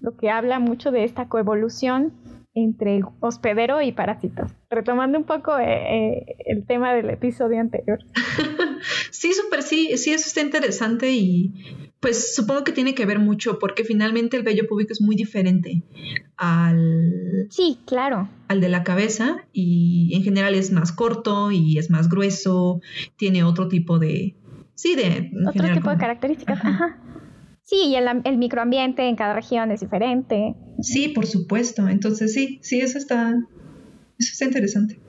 [0.00, 2.12] lo que habla mucho de esta coevolución
[2.52, 4.50] entre hospedero y parásitos.
[4.70, 8.00] Retomando un poco eh, eh, el tema del episodio anterior.
[9.12, 11.54] sí, súper sí, sí, eso está interesante y
[12.00, 15.84] pues supongo que tiene que ver mucho porque finalmente el vello púbico es muy diferente
[16.36, 17.46] al...
[17.50, 18.28] Sí, claro.
[18.48, 22.80] Al de la cabeza y en general es más corto y es más grueso,
[23.16, 24.34] tiene otro tipo de...
[24.74, 25.30] Sí, de...
[25.48, 26.58] Otro tipo de características.
[26.64, 27.00] Ajá.
[27.64, 30.54] Sí, y el, microambiente en cada región es diferente.
[30.80, 31.88] Sí, por supuesto.
[31.88, 33.34] Entonces sí, sí, eso está,
[34.18, 35.00] eso está interesante.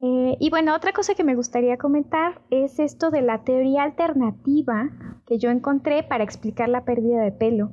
[0.00, 4.90] Eh, y bueno, otra cosa que me gustaría comentar es esto de la teoría alternativa
[5.26, 7.70] que yo encontré para explicar la pérdida de pelo.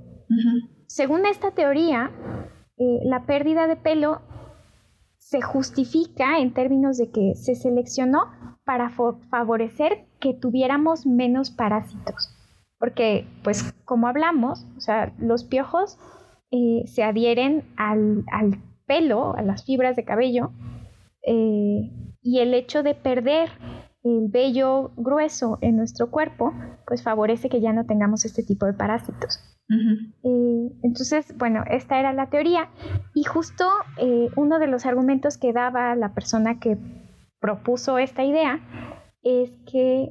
[0.85, 2.11] Según esta teoría,
[2.77, 4.21] eh, la pérdida de pelo
[5.17, 8.25] se justifica en términos de que se seleccionó
[8.69, 8.91] para
[9.31, 12.37] favorecer que tuviéramos menos parásitos.
[12.77, 15.97] Porque, pues, como hablamos, o sea, los piojos
[16.51, 18.25] eh, se adhieren al,
[18.85, 20.51] pelo, a las fibras de cabello,
[21.25, 21.89] eh,
[22.21, 23.49] y el hecho de perder
[24.03, 26.53] el vello grueso en nuestro cuerpo,
[26.85, 29.39] pues favorece que ya no tengamos este tipo de parásitos.
[29.71, 32.69] Eh, entonces, bueno, esta era la teoría
[33.15, 33.65] y justo
[34.35, 36.77] uno de los argumentos que daba la persona que
[37.39, 38.59] propuso esta idea
[39.23, 40.09] es que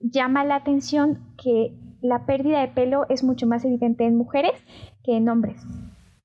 [0.00, 4.64] llama la atención que la pérdida de pelo es mucho más evidente en mujeres
[5.02, 5.62] que en hombres.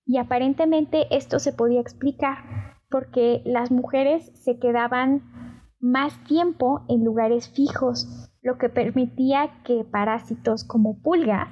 [0.05, 2.37] Y aparentemente esto se podía explicar
[2.89, 5.23] porque las mujeres se quedaban
[5.79, 11.49] más tiempo en lugares fijos, lo que permitía que parásitos como pulgas,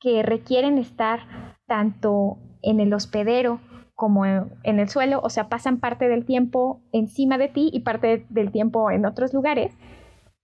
[0.00, 1.20] que requieren estar
[1.66, 3.60] tanto en el hospedero
[4.00, 8.24] como en el suelo, o sea, pasan parte del tiempo encima de ti y parte
[8.30, 9.76] del tiempo en otros lugares,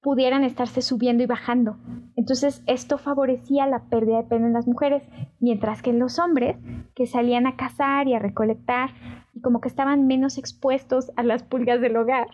[0.02, 1.78] pudieran estarse subiendo y bajando.
[2.16, 5.04] Entonces esto favorecía la pérdida de pelo en las mujeres,
[5.40, 6.58] mientras que en los hombres
[6.94, 8.90] que salían a cazar y a recolectar
[9.32, 12.26] y como que estaban menos expuestos a las pulgas del hogar,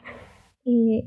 [0.64, 1.04] eh,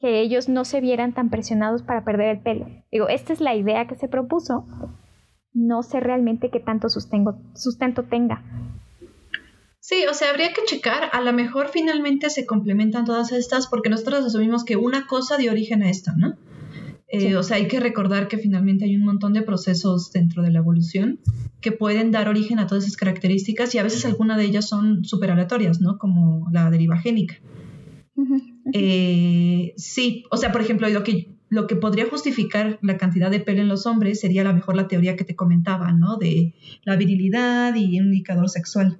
[0.00, 2.66] que ellos no se vieran tan presionados para perder el pelo.
[2.92, 4.66] Digo, esta es la idea que se propuso.
[5.54, 8.42] No sé realmente qué tanto sustento tenga.
[9.88, 11.10] Sí, o sea, habría que checar.
[11.12, 15.52] A lo mejor finalmente se complementan todas estas porque nosotros asumimos que una cosa dio
[15.52, 16.36] origen a esto, ¿no?
[17.06, 20.50] Eh, o sea, hay que recordar que finalmente hay un montón de procesos dentro de
[20.50, 21.20] la evolución
[21.60, 25.04] que pueden dar origen a todas esas características y a veces algunas de ellas son
[25.04, 25.98] súper aleatorias, ¿no?
[25.98, 27.36] Como la deriva génica.
[28.72, 33.38] Eh, sí, o sea, por ejemplo, lo que, lo que podría justificar la cantidad de
[33.38, 36.16] pelo en los hombres sería a lo mejor la teoría que te comentaba, ¿no?
[36.16, 38.98] De la virilidad y un indicador sexual.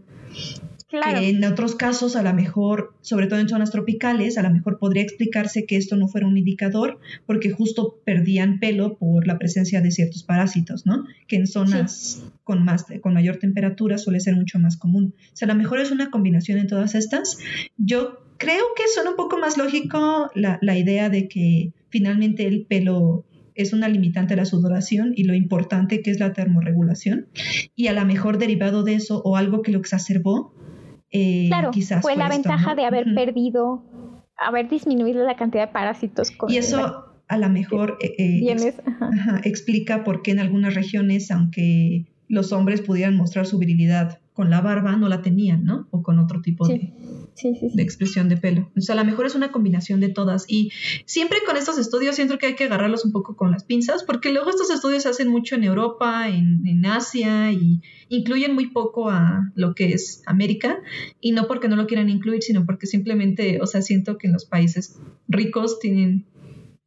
[1.02, 1.18] Claro.
[1.18, 5.02] en otros casos, a lo mejor, sobre todo en zonas tropicales, a lo mejor podría
[5.02, 9.90] explicarse que esto no fuera un indicador porque justo perdían pelo por la presencia de
[9.90, 11.04] ciertos parásitos, ¿no?
[11.26, 15.14] Que en zonas con, más, con mayor temperatura suele ser mucho más común.
[15.32, 17.38] O sea, a lo mejor es una combinación en todas estas.
[17.76, 22.66] Yo creo que suena un poco más lógico la, la idea de que finalmente el
[22.66, 23.24] pelo
[23.56, 27.26] es una limitante a la sudoración y lo importante que es la termorregulación.
[27.74, 30.52] Y a lo mejor derivado de eso o algo que lo exacerbó,
[31.11, 33.85] eh, claro, quizás fue la ventaja de haber perdido,
[34.37, 36.33] haber disminuido la cantidad de parásitos.
[36.49, 38.75] y eso a lo mejor eh, eh,
[39.45, 44.61] explica por qué en algunas regiones, aunque los hombres pudieran mostrar su virilidad con la
[44.61, 45.88] barba, no la tenían, ¿no?
[45.90, 46.92] O con otro tipo de,
[47.42, 48.70] de, expresión de pelo.
[48.77, 50.44] O sea, a lo mejor es una combinación de todas.
[50.46, 50.72] Y
[51.07, 54.35] siempre con estos estudios siento que hay que agarrarlos un poco con las pinzas, porque
[54.35, 59.09] luego estos estudios se hacen mucho en Europa, en, en Asia, y incluyen muy poco
[59.09, 60.81] a lo que es América.
[61.18, 64.35] Y no porque no lo quieran incluir, sino porque simplemente, o sea, siento que en
[64.35, 66.27] los países ricos tienen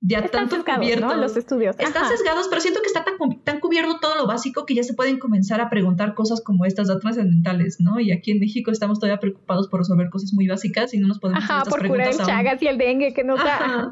[0.01, 1.13] ya están tanto cubierto.
[1.15, 1.75] Los estudios.
[1.77, 3.03] Están sesgados, pero siento que está
[3.43, 6.87] tan, cubierto todo lo básico que ya se pueden comenzar a preguntar cosas como estas
[6.99, 7.99] trascendentales, ¿no?
[7.99, 11.19] Y aquí en México estamos todavía preocupados por resolver cosas muy básicas y no nos
[11.19, 13.91] podemos Ajá, por curar el chagas y el dengue que nos da.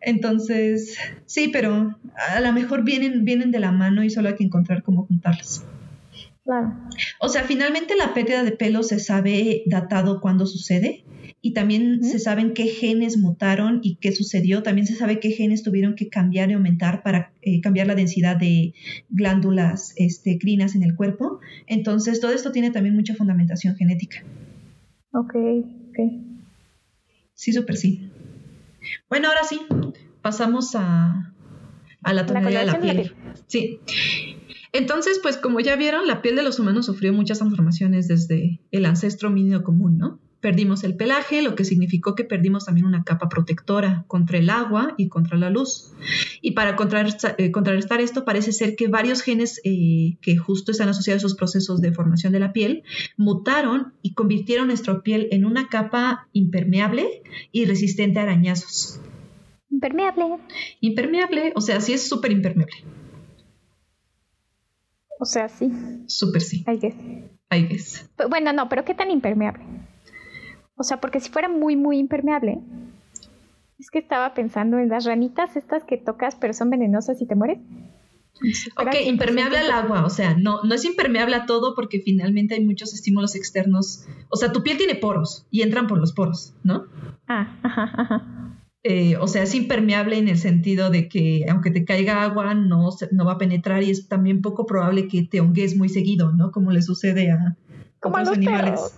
[0.00, 1.96] Entonces, sí, pero
[2.34, 5.64] a lo mejor vienen, vienen de la mano y solo hay que encontrar cómo juntarlas.
[6.44, 6.74] Claro.
[7.18, 11.04] O sea, finalmente la pérdida de pelo se sabe datado cuándo sucede
[11.42, 14.62] y también se saben qué genes mutaron y qué sucedió.
[14.62, 18.36] También se sabe qué genes tuvieron que cambiar y aumentar para eh, cambiar la densidad
[18.36, 18.74] de
[19.08, 21.40] glándulas este, crinas en el cuerpo.
[21.66, 24.22] Entonces, todo esto tiene también mucha fundamentación genética.
[25.12, 25.34] Ok,
[25.88, 25.98] ok.
[27.32, 28.10] Sí, súper sí.
[29.08, 29.60] Bueno, ahora sí,
[30.20, 31.32] pasamos a,
[32.02, 33.14] a la tonalidad de la piel.
[33.46, 33.80] Sí.
[34.72, 38.84] Entonces, pues como ya vieron, la piel de los humanos sufrió muchas transformaciones desde el
[38.84, 40.20] ancestro mínimo común, ¿no?
[40.40, 44.94] Perdimos el pelaje, lo que significó que perdimos también una capa protectora contra el agua
[44.96, 45.92] y contra la luz.
[46.40, 51.22] Y para eh, contrarrestar, esto, parece ser que varios genes eh, que justo están asociados
[51.22, 52.84] a esos procesos de formación de la piel
[53.18, 57.22] mutaron y convirtieron nuestra piel en una capa impermeable
[57.52, 58.98] y resistente a arañazos.
[59.70, 60.24] Impermeable.
[60.80, 62.76] Impermeable, o sea, sí es súper impermeable.
[65.20, 65.70] O sea, sí.
[66.06, 66.64] Súper sí.
[66.66, 66.94] I guess.
[67.50, 68.10] I guess.
[68.30, 69.62] Bueno, no, pero ¿qué tan impermeable?
[70.80, 72.58] O sea, porque si fuera muy, muy impermeable,
[73.78, 77.34] es que estaba pensando en las ranitas estas que tocas pero son venenosas y te
[77.34, 77.58] mueres.
[78.78, 82.64] ok, impermeable al agua, o sea, no, no es impermeable a todo porque finalmente hay
[82.64, 84.06] muchos estímulos externos.
[84.30, 86.86] O sea, tu piel tiene poros y entran por los poros, ¿no?
[87.28, 88.56] Ah, ajá, ajá.
[88.82, 92.88] Eh, o sea, es impermeable en el sentido de que aunque te caiga agua no,
[93.10, 96.50] no va a penetrar y es también poco probable que te hongues muy seguido, ¿no?
[96.50, 97.58] Como le sucede a,
[98.02, 98.94] otros animales.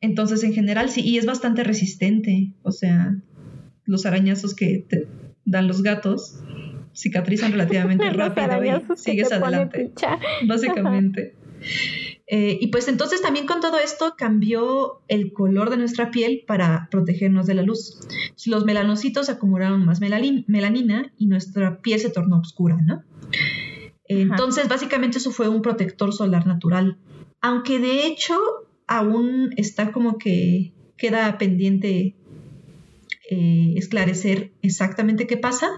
[0.00, 2.52] Entonces, en general, sí, y es bastante resistente.
[2.62, 3.16] O sea,
[3.84, 5.08] los arañazos que te
[5.44, 6.40] dan los gatos
[6.94, 9.92] cicatrizan relativamente rápido y sigues adelante.
[10.46, 11.34] Básicamente.
[12.28, 16.88] Eh, y pues entonces también con todo esto cambió el color de nuestra piel para
[16.90, 18.00] protegernos de la luz.
[18.46, 23.02] Los melanocitos acumularon más melanina y nuestra piel se tornó oscura, ¿no?
[24.08, 26.98] Entonces, básicamente eso fue un protector solar natural.
[27.40, 28.36] Aunque de hecho
[28.86, 32.14] aún está como que queda pendiente
[33.28, 35.68] eh, esclarecer exactamente qué pasa,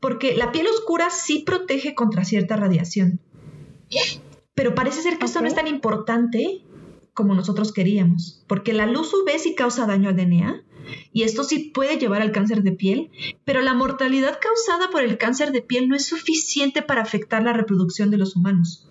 [0.00, 3.20] porque la piel oscura sí protege contra cierta radiación.
[4.54, 6.62] Pero parece ser que esto no es tan importante
[7.12, 10.62] como nosotros queríamos, porque la luz UV sí causa daño al DNA
[11.12, 13.10] y esto sí puede llevar al cáncer de piel,
[13.44, 17.52] pero la mortalidad causada por el cáncer de piel no es suficiente para afectar la
[17.52, 18.88] reproducción de los humanos.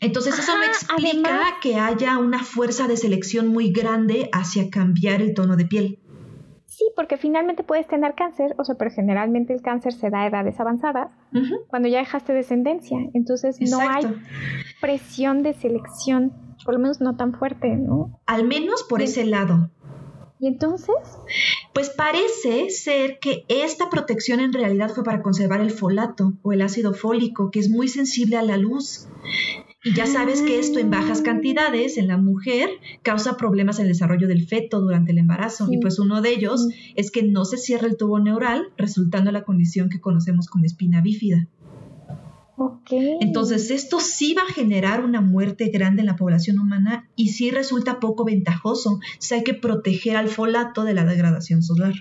[0.00, 5.34] Entonces eso no explica que haya una fuerza de selección muy grande hacia cambiar el
[5.34, 5.98] tono de piel.
[6.66, 10.28] Sí, porque finalmente puedes tener cáncer, o sea, pero generalmente el cáncer se da a
[10.28, 11.12] edades avanzadas,
[11.68, 12.96] cuando ya dejaste descendencia.
[13.12, 14.04] Entonces no hay
[14.80, 16.32] presión de selección,
[16.64, 18.18] por lo menos no tan fuerte, ¿no?
[18.24, 19.70] Al menos por ese lado.
[20.38, 20.96] ¿Y entonces?
[21.74, 26.62] Pues parece ser que esta protección en realidad fue para conservar el folato o el
[26.62, 29.06] ácido fólico, que es muy sensible a la luz.
[29.82, 32.68] Y ya sabes que esto en bajas cantidades en la mujer
[33.02, 35.68] causa problemas en el desarrollo del feto durante el embarazo.
[35.70, 39.34] Y pues uno de ellos es que no se cierra el tubo neural, resultando en
[39.34, 41.48] la condición que conocemos como espina bífida.
[43.20, 47.50] Entonces, esto sí va a generar una muerte grande en la población humana y sí
[47.50, 48.94] resulta poco ventajoso.
[48.94, 51.94] O sea, hay que proteger al folato de la degradación solar.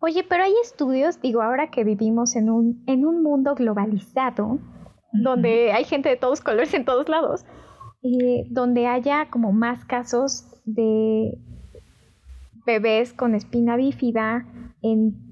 [0.00, 4.60] Oye, pero hay estudios, digo, ahora que vivimos en un, en un mundo globalizado,
[5.12, 7.44] donde hay gente de todos colores en todos lados,
[8.02, 11.38] eh, donde haya como más casos de
[12.66, 14.46] bebés con espina bífida
[14.82, 15.28] en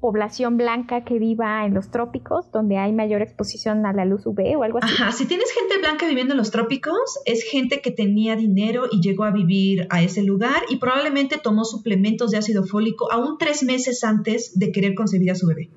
[0.00, 4.56] población blanca que viva en los trópicos, donde hay mayor exposición a la luz UV
[4.56, 4.94] o algo así.
[4.94, 9.00] Ajá, si tienes gente blanca viviendo en los trópicos, es gente que tenía dinero y
[9.00, 13.64] llegó a vivir a ese lugar y probablemente tomó suplementos de ácido fólico aún tres
[13.64, 15.70] meses antes de querer concebir a su bebé.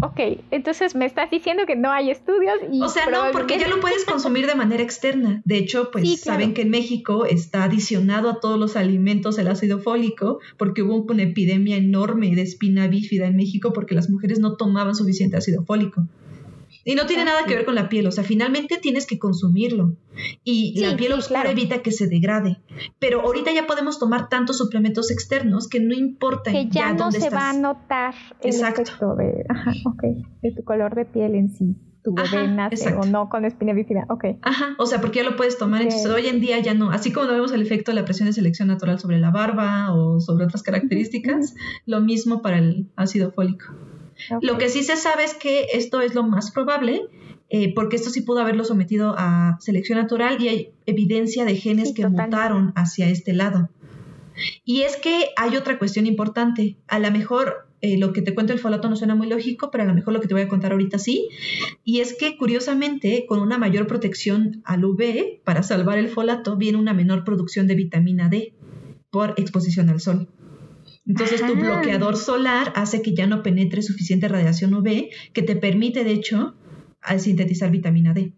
[0.00, 2.82] Ok, entonces me estás diciendo que no hay estudios y...
[2.82, 5.40] O sea, no, porque ya lo puedes consumir de manera externa.
[5.44, 9.78] De hecho, pues saben que en México está adicionado a todos los alimentos el ácido
[9.78, 14.56] fólico porque hubo una epidemia enorme de espina bífida en México porque las mujeres no
[14.56, 16.06] tomaban suficiente ácido fólico.
[16.88, 19.96] Y no tiene nada que ver con la piel, o sea, finalmente tienes que consumirlo.
[20.44, 22.58] Y la piel oscura evita que se degrade.
[23.00, 27.28] Pero ahorita ya podemos tomar tantos suplementos externos que no importa que ya, no se
[27.28, 29.44] va a notar el efecto de,
[30.42, 34.06] de tu color de piel en sí tu bebé nace o no con espina bífida.
[34.08, 34.38] Ok.
[34.42, 35.82] Ajá, o sea, porque ya lo puedes tomar.
[35.82, 36.92] Entonces, hoy en día ya no.
[36.92, 39.92] Así como no vemos el efecto de la presión de selección natural sobre la barba
[39.92, 43.74] o sobre otras características, lo mismo para el ácido fólico.
[44.40, 47.02] Lo que sí se sabe es que esto es lo más probable,
[47.48, 51.92] eh, porque esto sí pudo haberlo sometido a selección natural y hay evidencia de genes
[51.92, 53.70] que mutaron hacia este lado.
[54.64, 56.76] Y es que hay otra cuestión importante.
[56.88, 59.84] A lo mejor eh, lo que te cuento el folato no suena muy lógico, pero
[59.84, 61.28] a lo mejor lo que te voy a contar ahorita sí.
[61.84, 66.78] Y es que curiosamente, con una mayor protección al UV para salvar el folato, viene
[66.78, 68.54] una menor producción de vitamina D
[69.10, 70.28] por exposición al sol.
[71.06, 76.02] Entonces tu bloqueador solar hace que ya no penetre suficiente radiación UV que te permite,
[76.04, 76.54] de hecho,
[77.18, 78.32] sintetizar vitamina D.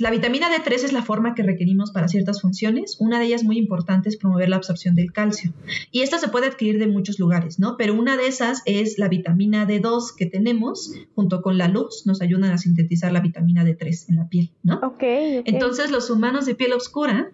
[0.00, 2.96] La vitamina D3 es la forma que requerimos para ciertas funciones.
[3.00, 5.52] Una de ellas muy importante es promover la absorción del calcio.
[5.90, 7.76] Y esta se puede adquirir de muchos lugares, ¿no?
[7.76, 12.22] Pero una de esas es la vitamina D2 que tenemos, junto con la luz, nos
[12.22, 14.76] ayudan a sintetizar la vitamina D3 en la piel, ¿no?
[14.76, 14.94] Ok.
[14.94, 15.42] okay.
[15.46, 17.32] Entonces los humanos de piel oscura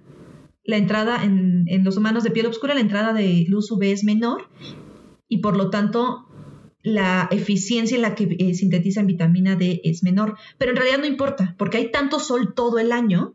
[0.64, 4.48] la entrada en, los humanos de piel oscura, la entrada de luz UV es menor
[5.28, 6.26] y por lo tanto
[6.82, 10.36] la eficiencia en la que eh, sintetizan vitamina D es menor.
[10.58, 13.34] Pero en realidad no importa, porque hay tanto sol todo el año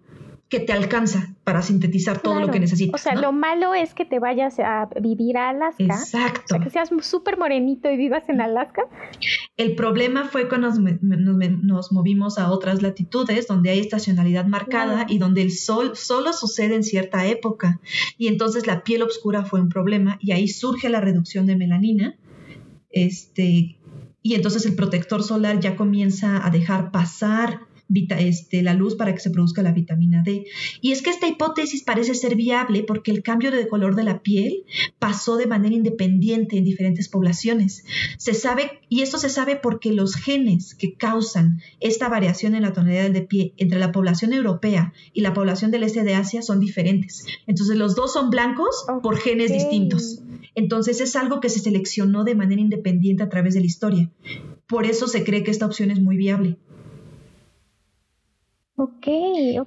[0.50, 3.02] que te alcanza para sintetizar todo lo que necesitas.
[3.02, 5.84] O sea, lo malo es que te vayas a vivir a Alaska.
[5.84, 6.42] Exacto.
[6.46, 8.84] O sea, que seas súper morenito y vivas en Alaska.
[9.58, 15.42] El problema fue cuando nos, movimos a otras latitudes donde hay estacionalidad marcada y donde
[15.42, 17.80] el sol solo sucede en cierta época.
[18.16, 22.16] Y entonces la piel oscura fue un problema y ahí surge la reducción de melanina.
[22.92, 23.80] Este,
[24.22, 27.62] y entonces el protector solar ya comienza a dejar pasar
[28.20, 30.46] este, la luz para que se produzca la vitamina D.
[30.82, 34.22] Y es que esta hipótesis parece ser viable porque el cambio de color de la
[34.22, 34.64] piel
[35.00, 37.84] pasó de manera independiente en diferentes poblaciones.
[38.18, 42.74] Se sabe, y esto se sabe porque los genes que causan esta variación en la
[42.74, 46.60] tonalidad de piel entre la población europea y la población del este de Asia son
[46.60, 47.26] diferentes.
[47.48, 50.22] Entonces los dos son blancos por genes distintos.
[50.56, 54.12] Entonces es algo que se seleccionó de manera independiente a través de la historia.
[54.68, 56.58] Por eso se cree que esta opción es muy viable.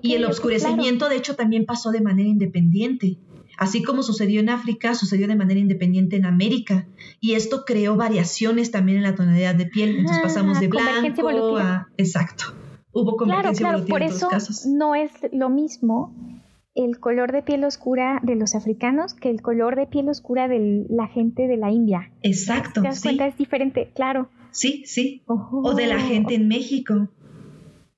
[0.03, 3.19] Y el oscurecimiento, de hecho, también pasó de manera independiente.
[3.59, 6.87] Así como sucedió en África, sucedió de manera independiente en América.
[7.21, 9.97] Y esto creó variaciones también en la tonalidad de piel.
[9.99, 11.89] Entonces ah, pasamos de blanco a...
[11.97, 12.45] Exacto.
[12.93, 14.29] Hubo convergencia claro, claro, por eso
[14.67, 16.15] no es lo mismo
[16.75, 20.87] el color de piel oscura de los africanos que el color de piel oscura de
[20.89, 22.11] la gente de la India.
[22.23, 22.83] Exacto.
[22.83, 23.27] ¿Te das cuenta?
[23.27, 24.29] Es diferente, claro.
[24.51, 25.23] Sí, sí.
[25.27, 27.09] o de la gente en México.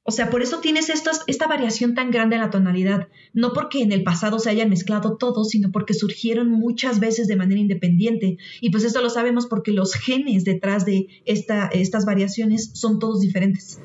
[0.07, 3.91] O sea, por eso tienes esta variación tan grande en la tonalidad, no porque en
[3.91, 8.37] el pasado se hayan mezclado todos, sino porque surgieron muchas veces de manera independiente.
[8.61, 13.21] Y pues esto lo sabemos porque los genes detrás de esta, estas variaciones son todos
[13.21, 13.81] diferentes.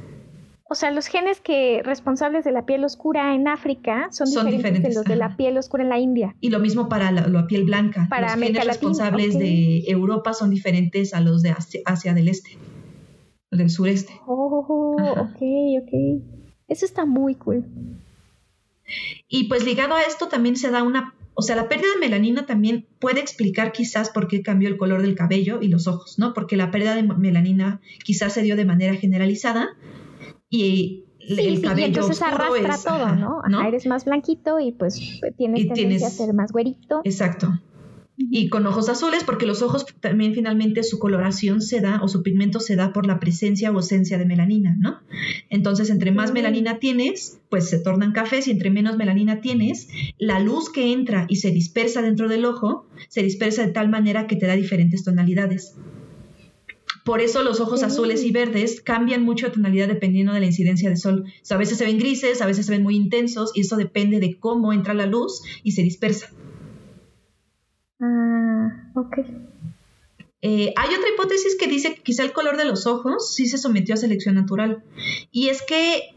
[0.71, 4.93] O sea, los genes que responsables de la piel oscura en África son, diferentes, de
[4.93, 6.35] los de la piel oscura en la India.
[6.41, 8.07] Y lo mismo para la, piel blanca.
[8.09, 11.55] Para los genes responsables de Europa son diferentes a los de
[11.85, 12.57] Asia del Este
[13.51, 14.13] del sureste.
[14.25, 15.41] Oh, ok,
[15.81, 16.23] ok.
[16.67, 17.65] Eso está muy cool.
[19.27, 22.45] Y pues ligado a esto también se da una, o sea, la pérdida de melanina
[22.45, 26.33] también puede explicar quizás por qué cambió el color del cabello y los ojos, ¿no?
[26.33, 29.69] Porque la pérdida de melanina quizás se dio de manera generalizada
[30.49, 33.67] y el cabello y entonces arrastra todo, ¿no?
[33.67, 34.99] eres más blanquito y pues
[35.37, 37.01] tienes tendencia a ser más güerito.
[37.03, 37.59] Exacto
[38.19, 42.21] y con ojos azules, porque los ojos también finalmente su coloración se da o su
[42.21, 44.99] pigmento se da por la presencia o ausencia de melanina, ¿no?
[45.49, 50.41] Entonces, entre más melanina tienes, pues se tornan cafés y entre menos melanina tienes, la
[50.41, 54.35] luz que entra y se dispersa dentro del ojo se dispersa de tal manera que
[54.35, 55.75] te da diferentes tonalidades.
[57.05, 60.89] Por eso los ojos azules y verdes cambian mucho de tonalidad dependiendo de la incidencia
[60.89, 61.23] de sol.
[61.49, 64.37] a veces se ven grises, a veces se ven muy intensos y eso depende de
[64.37, 66.29] cómo entra la luz y se dispersa.
[67.99, 69.17] Ah, ok.
[70.41, 73.57] Eh, hay otra hipótesis que dice que quizá el color de los ojos sí se
[73.57, 74.83] sometió a selección natural.
[75.31, 76.15] Y es que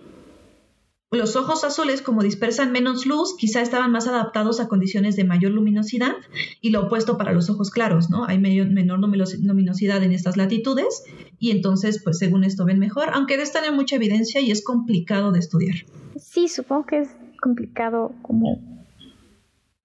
[1.11, 5.53] los ojos azules, como dispersan menos luz, quizá estaban más adaptados a condiciones de mayor
[5.53, 6.15] luminosidad
[6.63, 8.25] y lo opuesto para los ojos claros, ¿no?
[8.25, 11.05] Hay menor luminosidad en estas latitudes
[11.39, 14.51] y entonces, pues según esto ven mejor, aunque de esto no hay mucha evidencia y
[14.51, 15.75] es complicado de estudiar.
[16.17, 17.11] Sí, supongo que es
[17.43, 18.72] complicado como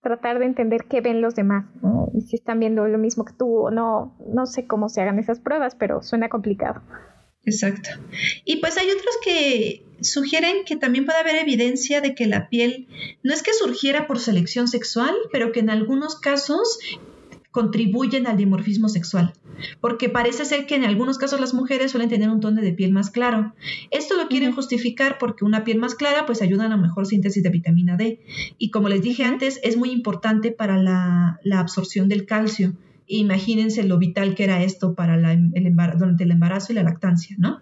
[0.01, 1.65] tratar de entender qué ven los demás,
[2.13, 5.19] y si están viendo lo mismo que tú o no, no sé cómo se hagan
[5.19, 6.81] esas pruebas, pero suena complicado.
[7.43, 7.89] Exacto.
[8.43, 12.87] Y pues hay otros que sugieren que también puede haber evidencia de que la piel
[13.23, 16.79] no es que surgiera por selección sexual, pero que en algunos casos
[17.51, 19.33] contribuyen al dimorfismo sexual,
[19.81, 22.91] porque parece ser que en algunos casos las mujeres suelen tener un tono de piel
[22.91, 23.53] más claro.
[23.91, 27.41] Esto lo quieren justificar porque una piel más clara pues ayuda a la mejor síntesis
[27.43, 28.21] de vitamina D
[28.57, 32.73] y como les dije antes es muy importante para la, absorción del calcio.
[33.07, 35.49] Imagínense lo vital que era esto para el
[35.97, 37.61] durante el embarazo y la lactancia, ¿no?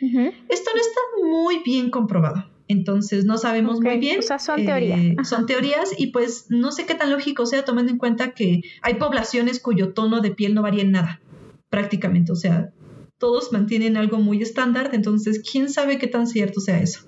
[0.00, 2.53] Esto no está muy bien comprobado.
[2.68, 4.20] Entonces no sabemos muy bien.
[4.20, 4.98] O sea, son teorías.
[4.98, 8.62] Eh, son teorías y pues no sé qué tan lógico sea tomando en cuenta que
[8.82, 11.20] hay poblaciones cuyo tono de piel no varía en nada,
[11.68, 12.32] prácticamente.
[12.32, 12.72] O sea,
[13.18, 17.00] todos mantienen algo muy estándar, entonces quién sabe qué tan cierto sea eso.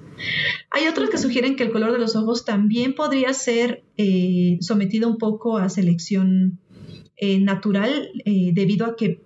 [0.70, 5.09] Hay otros que sugieren que el color de los ojos también podría ser eh, sometido
[5.09, 6.61] un poco a selección
[7.16, 8.11] eh, natural
[8.52, 9.26] debido a que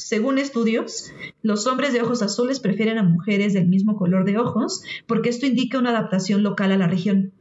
[0.00, 4.82] según estudios, los hombres de ojos azules prefieren a mujeres del mismo color de ojos
[5.06, 7.32] porque esto indica una adaptación local a la región.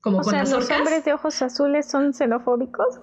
[0.00, 3.00] Como con sea, ¿Los hombres de ojos azules son xenofóbicos?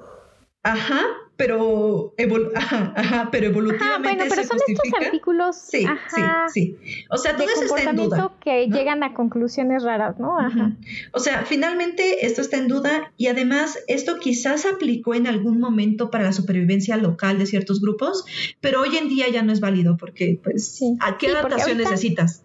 [0.64, 1.01] Ajá,
[1.38, 2.13] pero,
[2.55, 6.21] ajá, ajá, pero evolutivamente bueno, pero son estos artículos sí, sí,
[6.53, 6.77] sí.
[7.09, 8.31] O sea, todo eso está en duda.
[8.39, 10.39] que llegan a conclusiones raras, ¿no?
[10.39, 10.75] Ajá.
[11.11, 16.09] O sea, finalmente esto está en duda y además esto quizás aplicó en algún momento
[16.09, 18.25] para la supervivencia local de ciertos grupos,
[18.61, 22.43] pero hoy en día ya no es válido porque, pues, ¿a qué adaptación necesitas?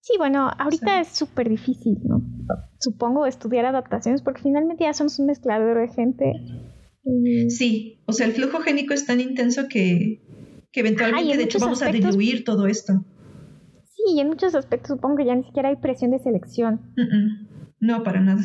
[0.00, 2.22] Sí, bueno, ahorita es súper difícil, ¿no?
[2.80, 6.32] Supongo estudiar adaptaciones porque finalmente ya somos un mezclador de gente
[7.48, 10.20] Sí, o sea, el flujo génico es tan intenso que,
[10.72, 13.04] eventualmente, de hecho, vamos a diluir todo esto.
[13.84, 16.80] Sí, y en muchos aspectos supongo que ya ni siquiera hay presión de selección.
[17.80, 18.42] No, para nada.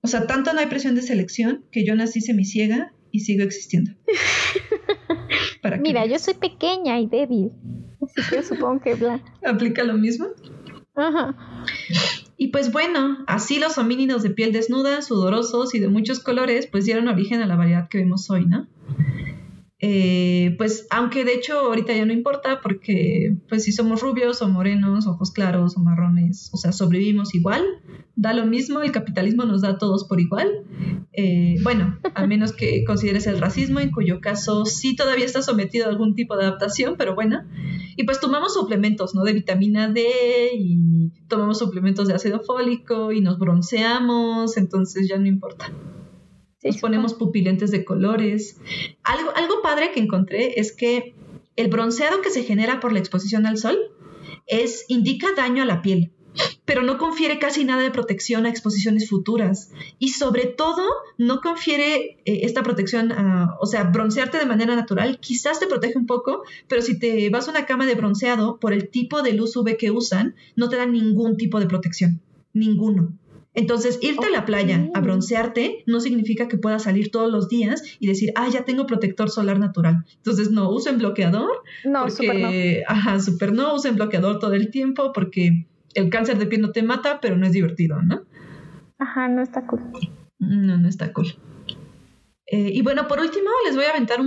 [0.00, 3.92] O sea, tanto no hay presión de selección que yo nací semiciega y sigo existiendo.
[5.80, 7.52] Mira, yo soy pequeña y débil.
[8.00, 8.96] Así que supongo que
[9.44, 10.28] ¿Aplica lo mismo?
[10.94, 11.36] Ajá.
[12.40, 16.84] Y pues bueno, así los homínidos de piel desnuda, sudorosos y de muchos colores, pues
[16.84, 18.68] dieron origen a la variedad que vemos hoy, ¿no?
[19.80, 24.48] Eh, pues aunque de hecho ahorita ya no importa porque pues si somos rubios o
[24.48, 27.64] morenos, ojos claros o marrones, o sea, sobrevivimos igual,
[28.16, 30.64] da lo mismo, el capitalismo nos da a todos por igual.
[31.12, 35.86] Eh, bueno, a menos que consideres el racismo, en cuyo caso sí todavía está sometido
[35.86, 37.44] a algún tipo de adaptación, pero bueno.
[37.96, 39.22] Y pues tomamos suplementos, ¿no?
[39.22, 45.26] De vitamina D y tomamos suplementos de ácido fólico y nos bronceamos, entonces ya no
[45.26, 45.72] importa.
[46.68, 48.60] Nos ponemos pupilentes de colores.
[49.02, 51.14] Algo, algo padre que encontré es que
[51.56, 53.76] el bronceado que se genera por la exposición al sol
[54.46, 56.12] es, indica daño a la piel,
[56.64, 59.72] pero no confiere casi nada de protección a exposiciones futuras.
[59.98, 60.84] Y sobre todo,
[61.16, 65.98] no confiere eh, esta protección, a, o sea, broncearte de manera natural, quizás te protege
[65.98, 69.32] un poco, pero si te vas a una cama de bronceado, por el tipo de
[69.32, 72.20] luz UV que usan, no te da ningún tipo de protección.
[72.52, 73.12] Ninguno.
[73.58, 77.82] Entonces, irte a la playa a broncearte no significa que puedas salir todos los días
[77.98, 80.04] y decir, ah, ya tengo protector solar natural.
[80.14, 81.64] Entonces, no, usen bloqueador.
[81.84, 82.94] No, porque, no.
[82.94, 86.84] Ajá, super no, usen bloqueador todo el tiempo porque el cáncer de piel no te
[86.84, 88.22] mata, pero no es divertido, ¿no?
[88.96, 89.82] Ajá, no está cool.
[90.38, 91.34] No, no está cool.
[92.46, 94.20] Eh, y bueno, por último, les voy a aventar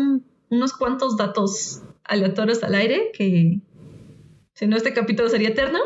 [0.49, 3.61] unos cuantos datos aleatorios al aire que,
[4.55, 5.79] si no, este capítulo sería eterno.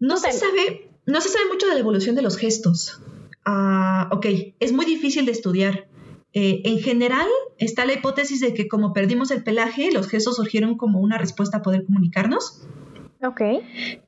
[0.00, 3.00] No se sabe no se sabe mucho de la evolución de los gestos.
[3.44, 4.26] Ah, ok,
[4.58, 5.88] es muy difícil de estudiar.
[6.32, 7.28] Eh, en general,
[7.58, 11.58] está la hipótesis de que como perdimos el pelaje, los gestos surgieron como una respuesta
[11.58, 12.66] a poder comunicarnos.
[13.24, 13.40] Ok.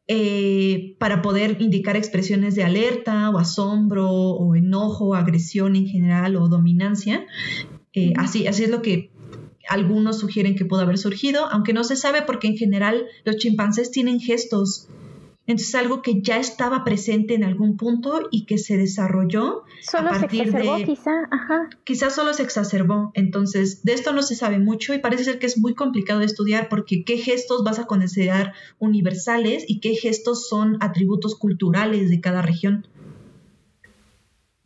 [0.09, 6.49] Eh, para poder indicar expresiones de alerta o asombro o enojo, agresión en general o
[6.49, 7.27] dominancia.
[7.95, 9.11] Eh, así, así es lo que
[9.69, 13.91] algunos sugieren que pudo haber surgido, aunque no se sabe porque en general los chimpancés
[13.91, 14.89] tienen gestos
[15.49, 20.13] entonces algo que ya estaba presente en algún punto y que se desarrolló solo a
[20.13, 21.71] partir se exacerbó, de quizá, ajá.
[21.85, 23.11] quizás solo se exacerbó.
[23.15, 26.27] Entonces de esto no se sabe mucho y parece ser que es muy complicado de
[26.27, 32.21] estudiar porque qué gestos vas a considerar universales y qué gestos son atributos culturales de
[32.21, 32.87] cada región.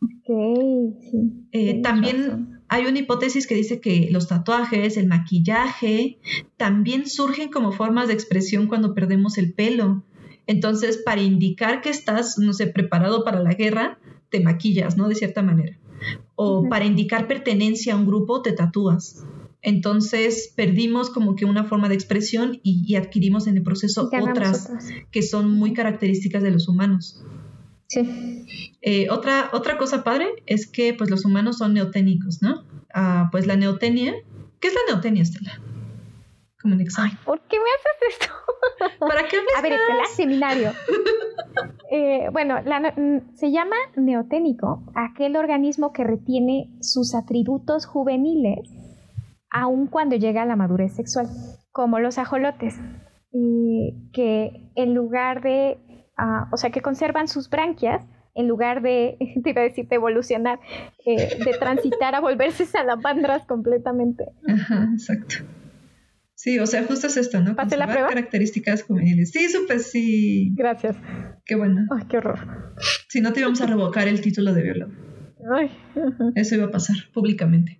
[0.01, 1.47] Ok, sí.
[1.53, 6.19] Eh, también hay una hipótesis que dice que los tatuajes, el maquillaje,
[6.57, 10.03] también surgen como formas de expresión cuando perdemos el pelo.
[10.47, 15.07] Entonces, para indicar que estás, no sé, preparado para la guerra, te maquillas, ¿no?
[15.07, 15.77] De cierta manera.
[16.35, 19.23] O para indicar pertenencia a un grupo, te tatúas.
[19.61, 24.69] Entonces perdimos como que una forma de expresión y, adquirimos en el proceso otras,
[25.09, 27.23] que son muy características de los humanos.
[27.87, 28.45] Sí.
[28.81, 32.65] Eh, otra, otra cosa padre es que pues los humanos son neoténicos, ¿no?
[32.93, 34.13] Ah, pues la neotenia,
[34.59, 35.61] ¿qué es la neotenia, Estela?
[36.63, 37.11] Como un examen.
[37.23, 38.33] ¿Por qué me haces esto?
[38.99, 40.71] ¿Para qué A ver, el seminario.
[41.95, 42.55] Eh, bueno,
[43.35, 48.67] se llama neoténico aquel organismo que retiene sus atributos juveniles
[49.53, 51.27] aun cuando llega a la madurez sexual,
[51.71, 52.75] como los ajolotes,
[54.11, 55.77] que en lugar de,
[56.17, 58.03] ah, o sea, que conservan sus branquias
[58.35, 60.59] en lugar de, te iba a decir, de evolucionar,
[61.05, 64.25] eh, de transitar a volverse salamandras completamente.
[64.47, 65.35] Ajá, exacto.
[66.43, 67.55] Sí, o sea, justo es esto, ¿no?
[67.55, 68.09] ¿Pasé la prueba?
[68.09, 69.31] características juveniles.
[69.31, 70.51] Sí, súper sí.
[70.57, 70.97] Gracias.
[71.45, 71.85] Qué bueno.
[71.89, 72.73] Ay, qué horror.
[73.07, 74.91] Si no te íbamos a revocar el título de biólogo.
[75.55, 75.71] Ay.
[76.35, 77.79] Eso iba a pasar públicamente.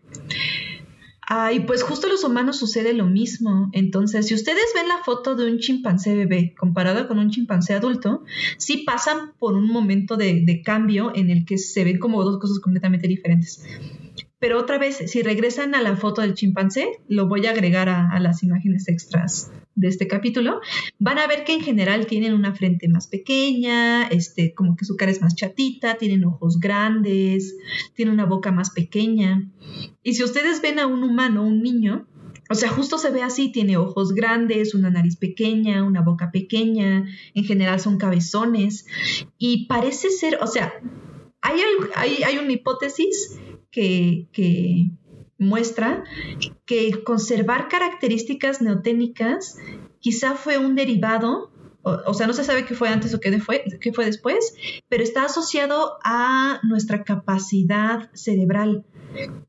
[1.27, 3.69] Ah, y pues justo a los humanos sucede lo mismo.
[3.73, 8.23] Entonces, si ustedes ven la foto de un chimpancé bebé comparada con un chimpancé adulto,
[8.57, 12.39] sí pasan por un momento de, de cambio en el que se ven como dos
[12.39, 13.61] cosas completamente diferentes.
[14.43, 18.19] Pero otra vez, si regresan a la foto del chimpancé, lo voy a agregar a,
[18.19, 20.59] las imágenes extras de este capítulo,
[20.99, 24.97] van a ver que en general tienen una frente más pequeña, este, como que su
[24.97, 27.55] cara es más chatita, tienen ojos grandes,
[27.95, 29.49] tienen una boca más pequeña.
[30.03, 32.05] Y si ustedes ven a un humano, un niño,
[32.49, 37.05] o sea, justo se ve así, tiene ojos grandes, una nariz pequeña, una boca pequeña,
[37.33, 38.87] en general son cabezones,
[39.37, 40.73] y parece ser, o sea,
[41.39, 41.61] hay,
[41.95, 43.39] hay, hay una hipótesis
[43.73, 44.91] que,
[45.39, 46.05] muestra
[46.65, 49.57] que conservar características neoténicas
[49.99, 51.51] quizá fue un derivado,
[51.81, 54.55] o, sea, no se sabe qué fue antes o qué fue, qué fue después,
[54.87, 58.85] pero está asociado a nuestra capacidad cerebral.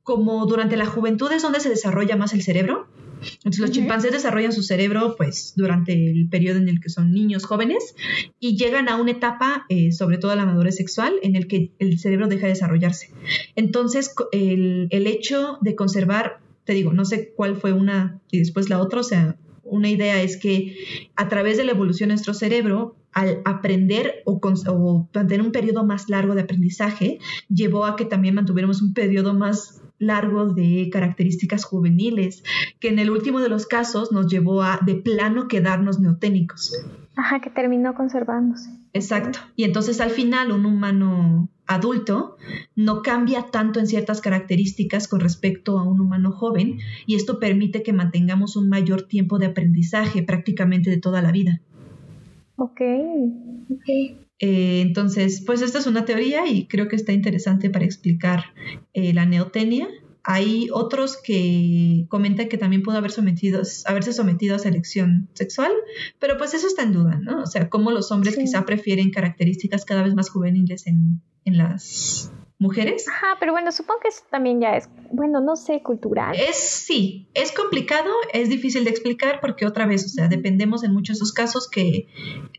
[0.02, 2.88] Como durante la juventud es donde se desarrolla más el cerebro,
[3.36, 7.44] entonces los chimpancés desarrollan su cerebro pues durante el periodo en el que son niños
[7.44, 7.94] jóvenes
[8.40, 11.98] y llegan a una etapa, eh, sobre todo la madurez sexual, en el que el
[11.98, 13.10] cerebro deja de desarrollarse.
[13.56, 18.68] Entonces el, el hecho de conservar, te digo, no sé cuál fue una y después
[18.68, 20.76] la otra, o sea, una idea es que
[21.16, 25.84] a través de la evolución de nuestro cerebro, al aprender o, o, mantener un periodo
[25.84, 27.18] más largo de aprendizaje,
[27.48, 32.42] llevó a que también mantuviéramos un periodo más largo de características juveniles,
[32.80, 36.72] que en el último de los casos nos llevó a de plano quedarnos neoténicos.
[37.16, 38.70] Ajá, que terminó conservándose.
[38.92, 39.38] Exacto.
[39.56, 42.36] Y entonces al final un humano adulto
[42.76, 47.82] no cambia tanto en ciertas características con respecto a un humano joven y esto permite
[47.82, 51.60] que mantengamos un mayor tiempo de aprendizaje prácticamente de toda la vida.
[52.56, 52.80] Ok,
[54.38, 58.44] eh, entonces, pues esta es una teoría y creo que está interesante para explicar
[58.92, 59.88] eh, la neotenia.
[60.26, 65.70] Hay otros que comentan que también pudo haber sometidos, haberse sometido a selección sexual,
[66.18, 67.42] pero pues eso está en duda, ¿no?
[67.42, 72.32] O sea, cómo los hombres quizá prefieren características cada vez más juveniles en, en las
[72.58, 73.06] mujeres.
[73.08, 76.34] Ajá, pero bueno, supongo que eso también ya es, bueno, no sé, cultural.
[76.38, 80.92] Es sí, es complicado, es difícil de explicar porque otra vez, o sea, dependemos en
[80.92, 82.06] muchos de esos casos que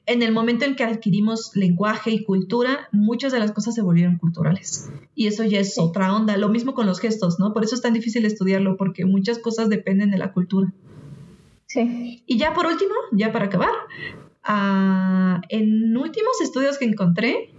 [0.05, 4.17] en el momento en que adquirimos lenguaje y cultura, muchas de las cosas se volvieron
[4.17, 4.89] culturales.
[5.15, 6.37] Y eso ya es otra onda.
[6.37, 7.53] Lo mismo con los gestos, ¿no?
[7.53, 10.73] Por eso es tan difícil estudiarlo porque muchas cosas dependen de la cultura.
[11.67, 12.23] Sí.
[12.25, 13.71] Y ya por último, ya para acabar,
[14.47, 17.53] uh, en últimos estudios que encontré,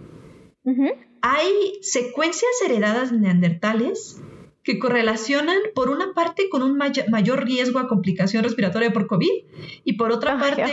[1.21, 4.21] hay secuencias heredadas neandertales
[4.63, 9.45] que correlacionan por una parte con un mayor riesgo a complicación respiratoria por COVID
[9.85, 10.63] y por otra parte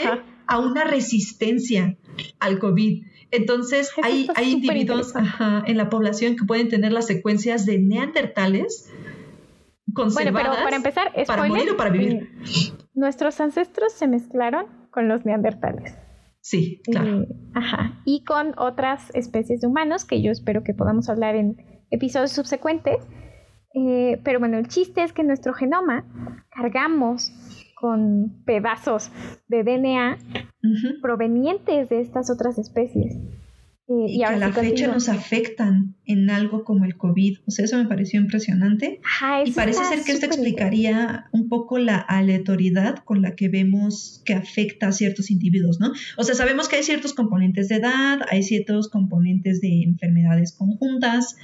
[0.47, 1.97] a una resistencia
[2.40, 3.05] al COVID.
[3.30, 5.12] Entonces, hay, hay individuos
[5.66, 8.90] en la población que pueden tener las secuencias de neandertales
[9.92, 12.30] conservadas bueno, pero para empezar, para morir o para vivir.
[12.95, 15.97] Nuestros ancestros se mezclaron con los neandertales.
[16.45, 17.22] Sí, claro.
[17.22, 18.03] Eh, ajá.
[18.05, 21.57] Y con otras especies de humanos que yo espero que podamos hablar en
[21.90, 22.99] episodios subsecuentes.
[23.72, 26.05] Eh, pero bueno, el chiste es que en nuestro genoma
[26.51, 27.32] cargamos
[27.80, 29.11] con pedazos
[29.49, 30.18] de DNA
[31.01, 33.16] provenientes de estas otras especies.
[33.87, 37.39] Eh, y, que a la fecha nos afectan en algo como el COVID.
[37.47, 39.01] O sea, eso me pareció impresionante.
[39.45, 44.32] y parece ser que esto explicaría un poco la aleatoriedad con la que vemos que
[44.32, 45.93] afecta a ciertos individuos, ¿no?
[46.16, 51.37] O sea, sabemos que hay ciertos componentes de edad, hay ciertos componentes de enfermedades conjuntas,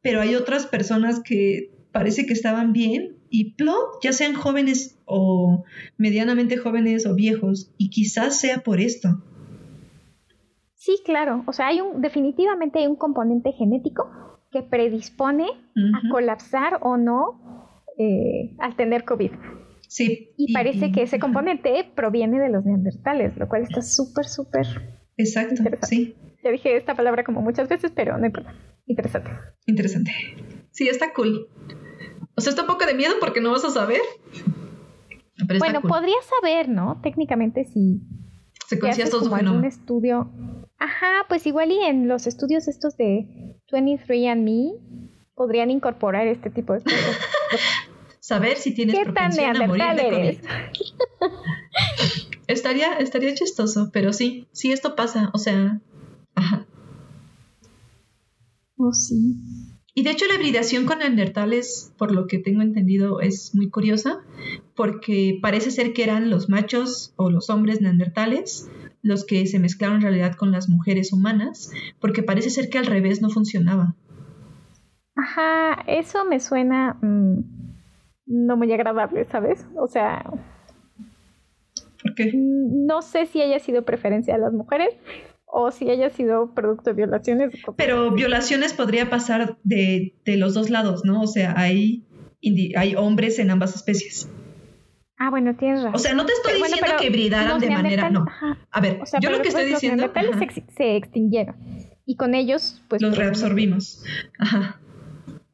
[0.00, 5.64] pero hay otras personas que parece que estaban bien y plot, ya sean jóvenes o
[5.96, 9.24] medianamente jóvenes o viejos, y quizás sea por esto.
[10.88, 11.44] Sí, claro.
[11.46, 14.08] O sea, hay un, definitivamente hay un componente genético
[14.50, 19.32] que predispone a colapsar o no eh, al tener COVID.
[19.86, 20.30] Sí.
[20.38, 24.66] Y, parece que ese componente proviene de los neandertales, lo cual está súper, súper.
[25.18, 26.16] Exacto, sí.
[26.42, 28.54] Ya dije esta palabra como muchas veces, pero no importa.
[28.86, 29.30] Interesante.
[29.66, 30.10] Interesante.
[30.70, 31.48] Sí, está cool.
[32.34, 34.00] O sea, está un poco de miedo porque no vas a saber.
[35.58, 36.98] bueno, podrías saber, ¿no?
[37.02, 38.00] Técnicamente si.
[38.68, 40.30] Secuencias todo su un estudio
[40.78, 43.26] Ajá, pues igual y en los estudios estos de
[43.72, 44.78] 23andMe
[45.34, 47.18] podrían incorporar este tipo de cosas.
[48.20, 50.38] Saber si tienes ¿Qué propensión a morir de COVID.
[52.46, 55.80] estaría, estaría chistoso, pero sí, sí esto pasa, o sea,
[56.34, 56.66] ajá.
[58.76, 59.34] Oh, sí.
[59.98, 64.20] Y de hecho la hibridación con neandertales, por lo que tengo entendido, es muy curiosa,
[64.76, 68.70] porque parece ser que eran los machos o los hombres neandertales
[69.02, 72.86] los que se mezclaron en realidad con las mujeres humanas, porque parece ser que al
[72.86, 73.96] revés no funcionaba.
[75.16, 77.40] Ajá, eso me suena mm,
[78.26, 79.66] no muy agradable, ¿sabes?
[79.76, 80.24] O sea...
[82.00, 82.26] ¿Por qué?
[82.32, 84.94] Mm, no sé si haya sido preferencia de las mujeres
[85.50, 87.54] o si haya sido producto de violaciones.
[87.76, 91.22] Pero violaciones podría pasar de, los dos lados, ¿no?
[91.22, 92.06] O sea, hay,
[92.76, 94.28] hay hombres en ambas especies.
[95.18, 95.96] Ah, bueno, tienes razón.
[95.96, 98.08] O sea, no te estoy diciendo que hibridaran de manera.
[98.08, 98.26] No.
[98.70, 100.06] A ver, yo lo que estoy diciendo.
[100.06, 100.36] Los
[100.76, 101.56] se, extinguieron.
[102.06, 103.02] Y con ellos, pues.
[103.02, 104.04] Los reabsorbimos.
[104.38, 104.80] Ajá.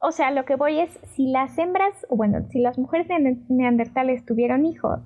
[0.00, 3.06] O sea, lo que voy es: si las hembras, o bueno, si las mujeres
[3.48, 5.00] neandertales tuvieron hijos,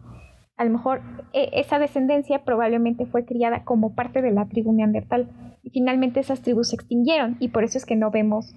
[0.59, 1.01] a lo mejor
[1.33, 5.31] e, esa descendencia probablemente fue criada como parte de la tribu neandertal.
[5.63, 7.37] Y finalmente esas tribus se extinguieron.
[7.41, 8.55] Y por eso es que no vemos.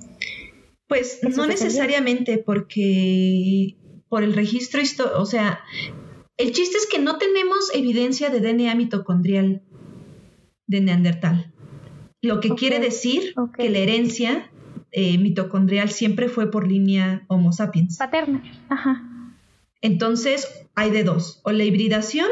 [0.87, 3.77] Pues no necesariamente, porque
[4.09, 5.61] por el registro histórico, o sea,
[6.37, 9.63] el chiste es que no tenemos evidencia de DNA mitocondrial
[10.67, 11.53] de Neandertal.
[12.21, 14.51] Lo que quiere decir que la herencia
[14.91, 17.97] eh, mitocondrial siempre fue por línea Homo sapiens.
[17.97, 18.43] Paterna.
[18.69, 19.07] Ajá.
[19.81, 21.41] Entonces, hay de dos.
[21.43, 22.27] O la hibridación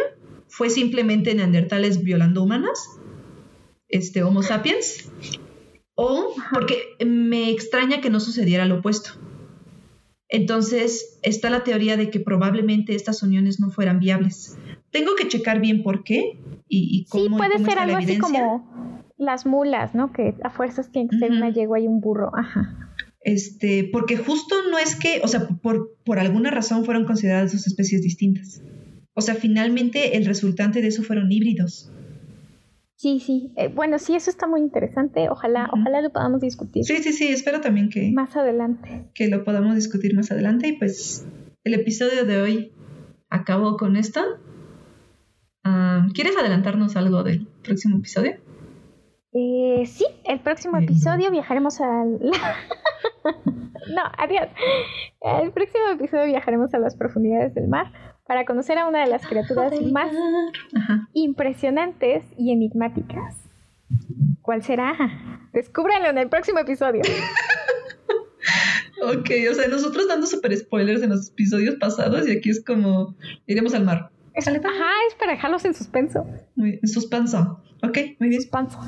[0.47, 2.99] fue simplemente neandertales violando humanas,
[3.87, 5.11] este Homo sapiens,
[5.95, 6.75] o porque
[7.05, 9.11] me extraña que no sucediera lo opuesto.
[10.29, 14.57] Entonces, está la teoría de que probablemente estas uniones no fueran viables.
[14.91, 17.23] Tengo que checar bien por qué y, cómo.
[17.23, 20.13] Sí, puede ser algo así como las mulas, ¿no?
[20.13, 22.31] Que a fuerzas tiene que ser una yegua y un burro.
[22.35, 22.93] Ajá.
[23.21, 27.67] Este, porque justo no es que, o sea, por, por alguna razón fueron consideradas dos
[27.67, 28.61] especies distintas.
[29.13, 31.91] O sea, finalmente el resultante de eso fueron híbridos.
[32.95, 33.53] Sí, sí.
[33.55, 35.29] Eh, bueno, sí, eso está muy interesante.
[35.29, 36.83] Ojalá, ojalá lo podamos discutir.
[36.83, 37.27] Sí, sí, sí.
[37.27, 40.67] Espero también que más adelante que lo podamos discutir más adelante.
[40.67, 41.25] Y pues
[41.63, 42.71] el episodio de hoy
[43.29, 44.21] acabó con esto.
[46.13, 48.37] ¿Quieres adelantarnos algo del próximo episodio?
[49.31, 52.19] Eh, sí, el próximo episodio viajaremos al.
[53.93, 54.47] no, adiós.
[55.21, 57.91] El próximo episodio viajaremos a las profundidades del mar
[58.25, 60.11] para conocer a una de las criaturas más
[61.13, 63.35] impresionantes y enigmáticas.
[64.41, 64.95] ¿Cuál será?
[65.53, 67.01] Descúbranlo en el próximo episodio.
[69.03, 73.15] ok, o sea, nosotros dando super spoilers en los episodios pasados y aquí es como
[73.45, 74.11] iremos al mar.
[74.35, 76.25] Ajá, es para dejarlos en suspenso.
[76.55, 77.61] Muy, en suspenso.
[77.83, 78.41] Ok, muy bien.
[78.41, 78.79] Suspenso.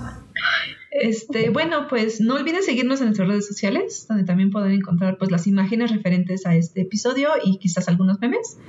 [0.92, 5.32] Este, bueno, pues no olviden seguirnos en nuestras redes sociales, donde también pueden encontrar pues
[5.32, 8.60] las imágenes referentes a este episodio y quizás algunos memes.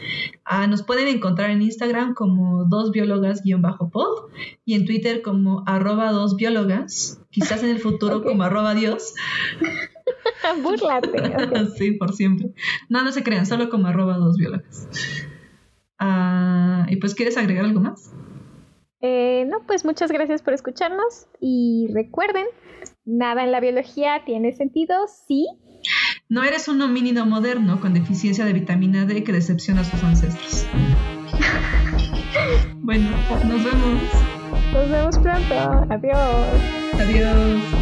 [0.44, 4.30] Ah, nos pueden encontrar en Instagram como dos biólogas-pod
[4.64, 9.14] y en Twitter como arroba dos biólogas, quizás en el futuro como arroba dios.
[10.62, 11.66] Burlate.
[11.76, 12.52] sí, por siempre.
[12.88, 14.88] No, no se crean, solo como arroba dos biólogas.
[16.04, 18.12] Ah, y pues, ¿quieres agregar algo más?
[19.00, 22.46] Eh, no, pues muchas gracias por escucharnos y recuerden,
[23.04, 25.46] nada en la biología tiene sentido si...
[26.28, 30.66] No eres un homínido moderno con deficiencia de vitamina D que decepciona a sus ancestros.
[32.80, 33.10] bueno,
[33.44, 34.02] nos vemos.
[34.72, 35.54] Nos vemos pronto.
[35.88, 36.60] Adiós.
[36.94, 37.81] Adiós.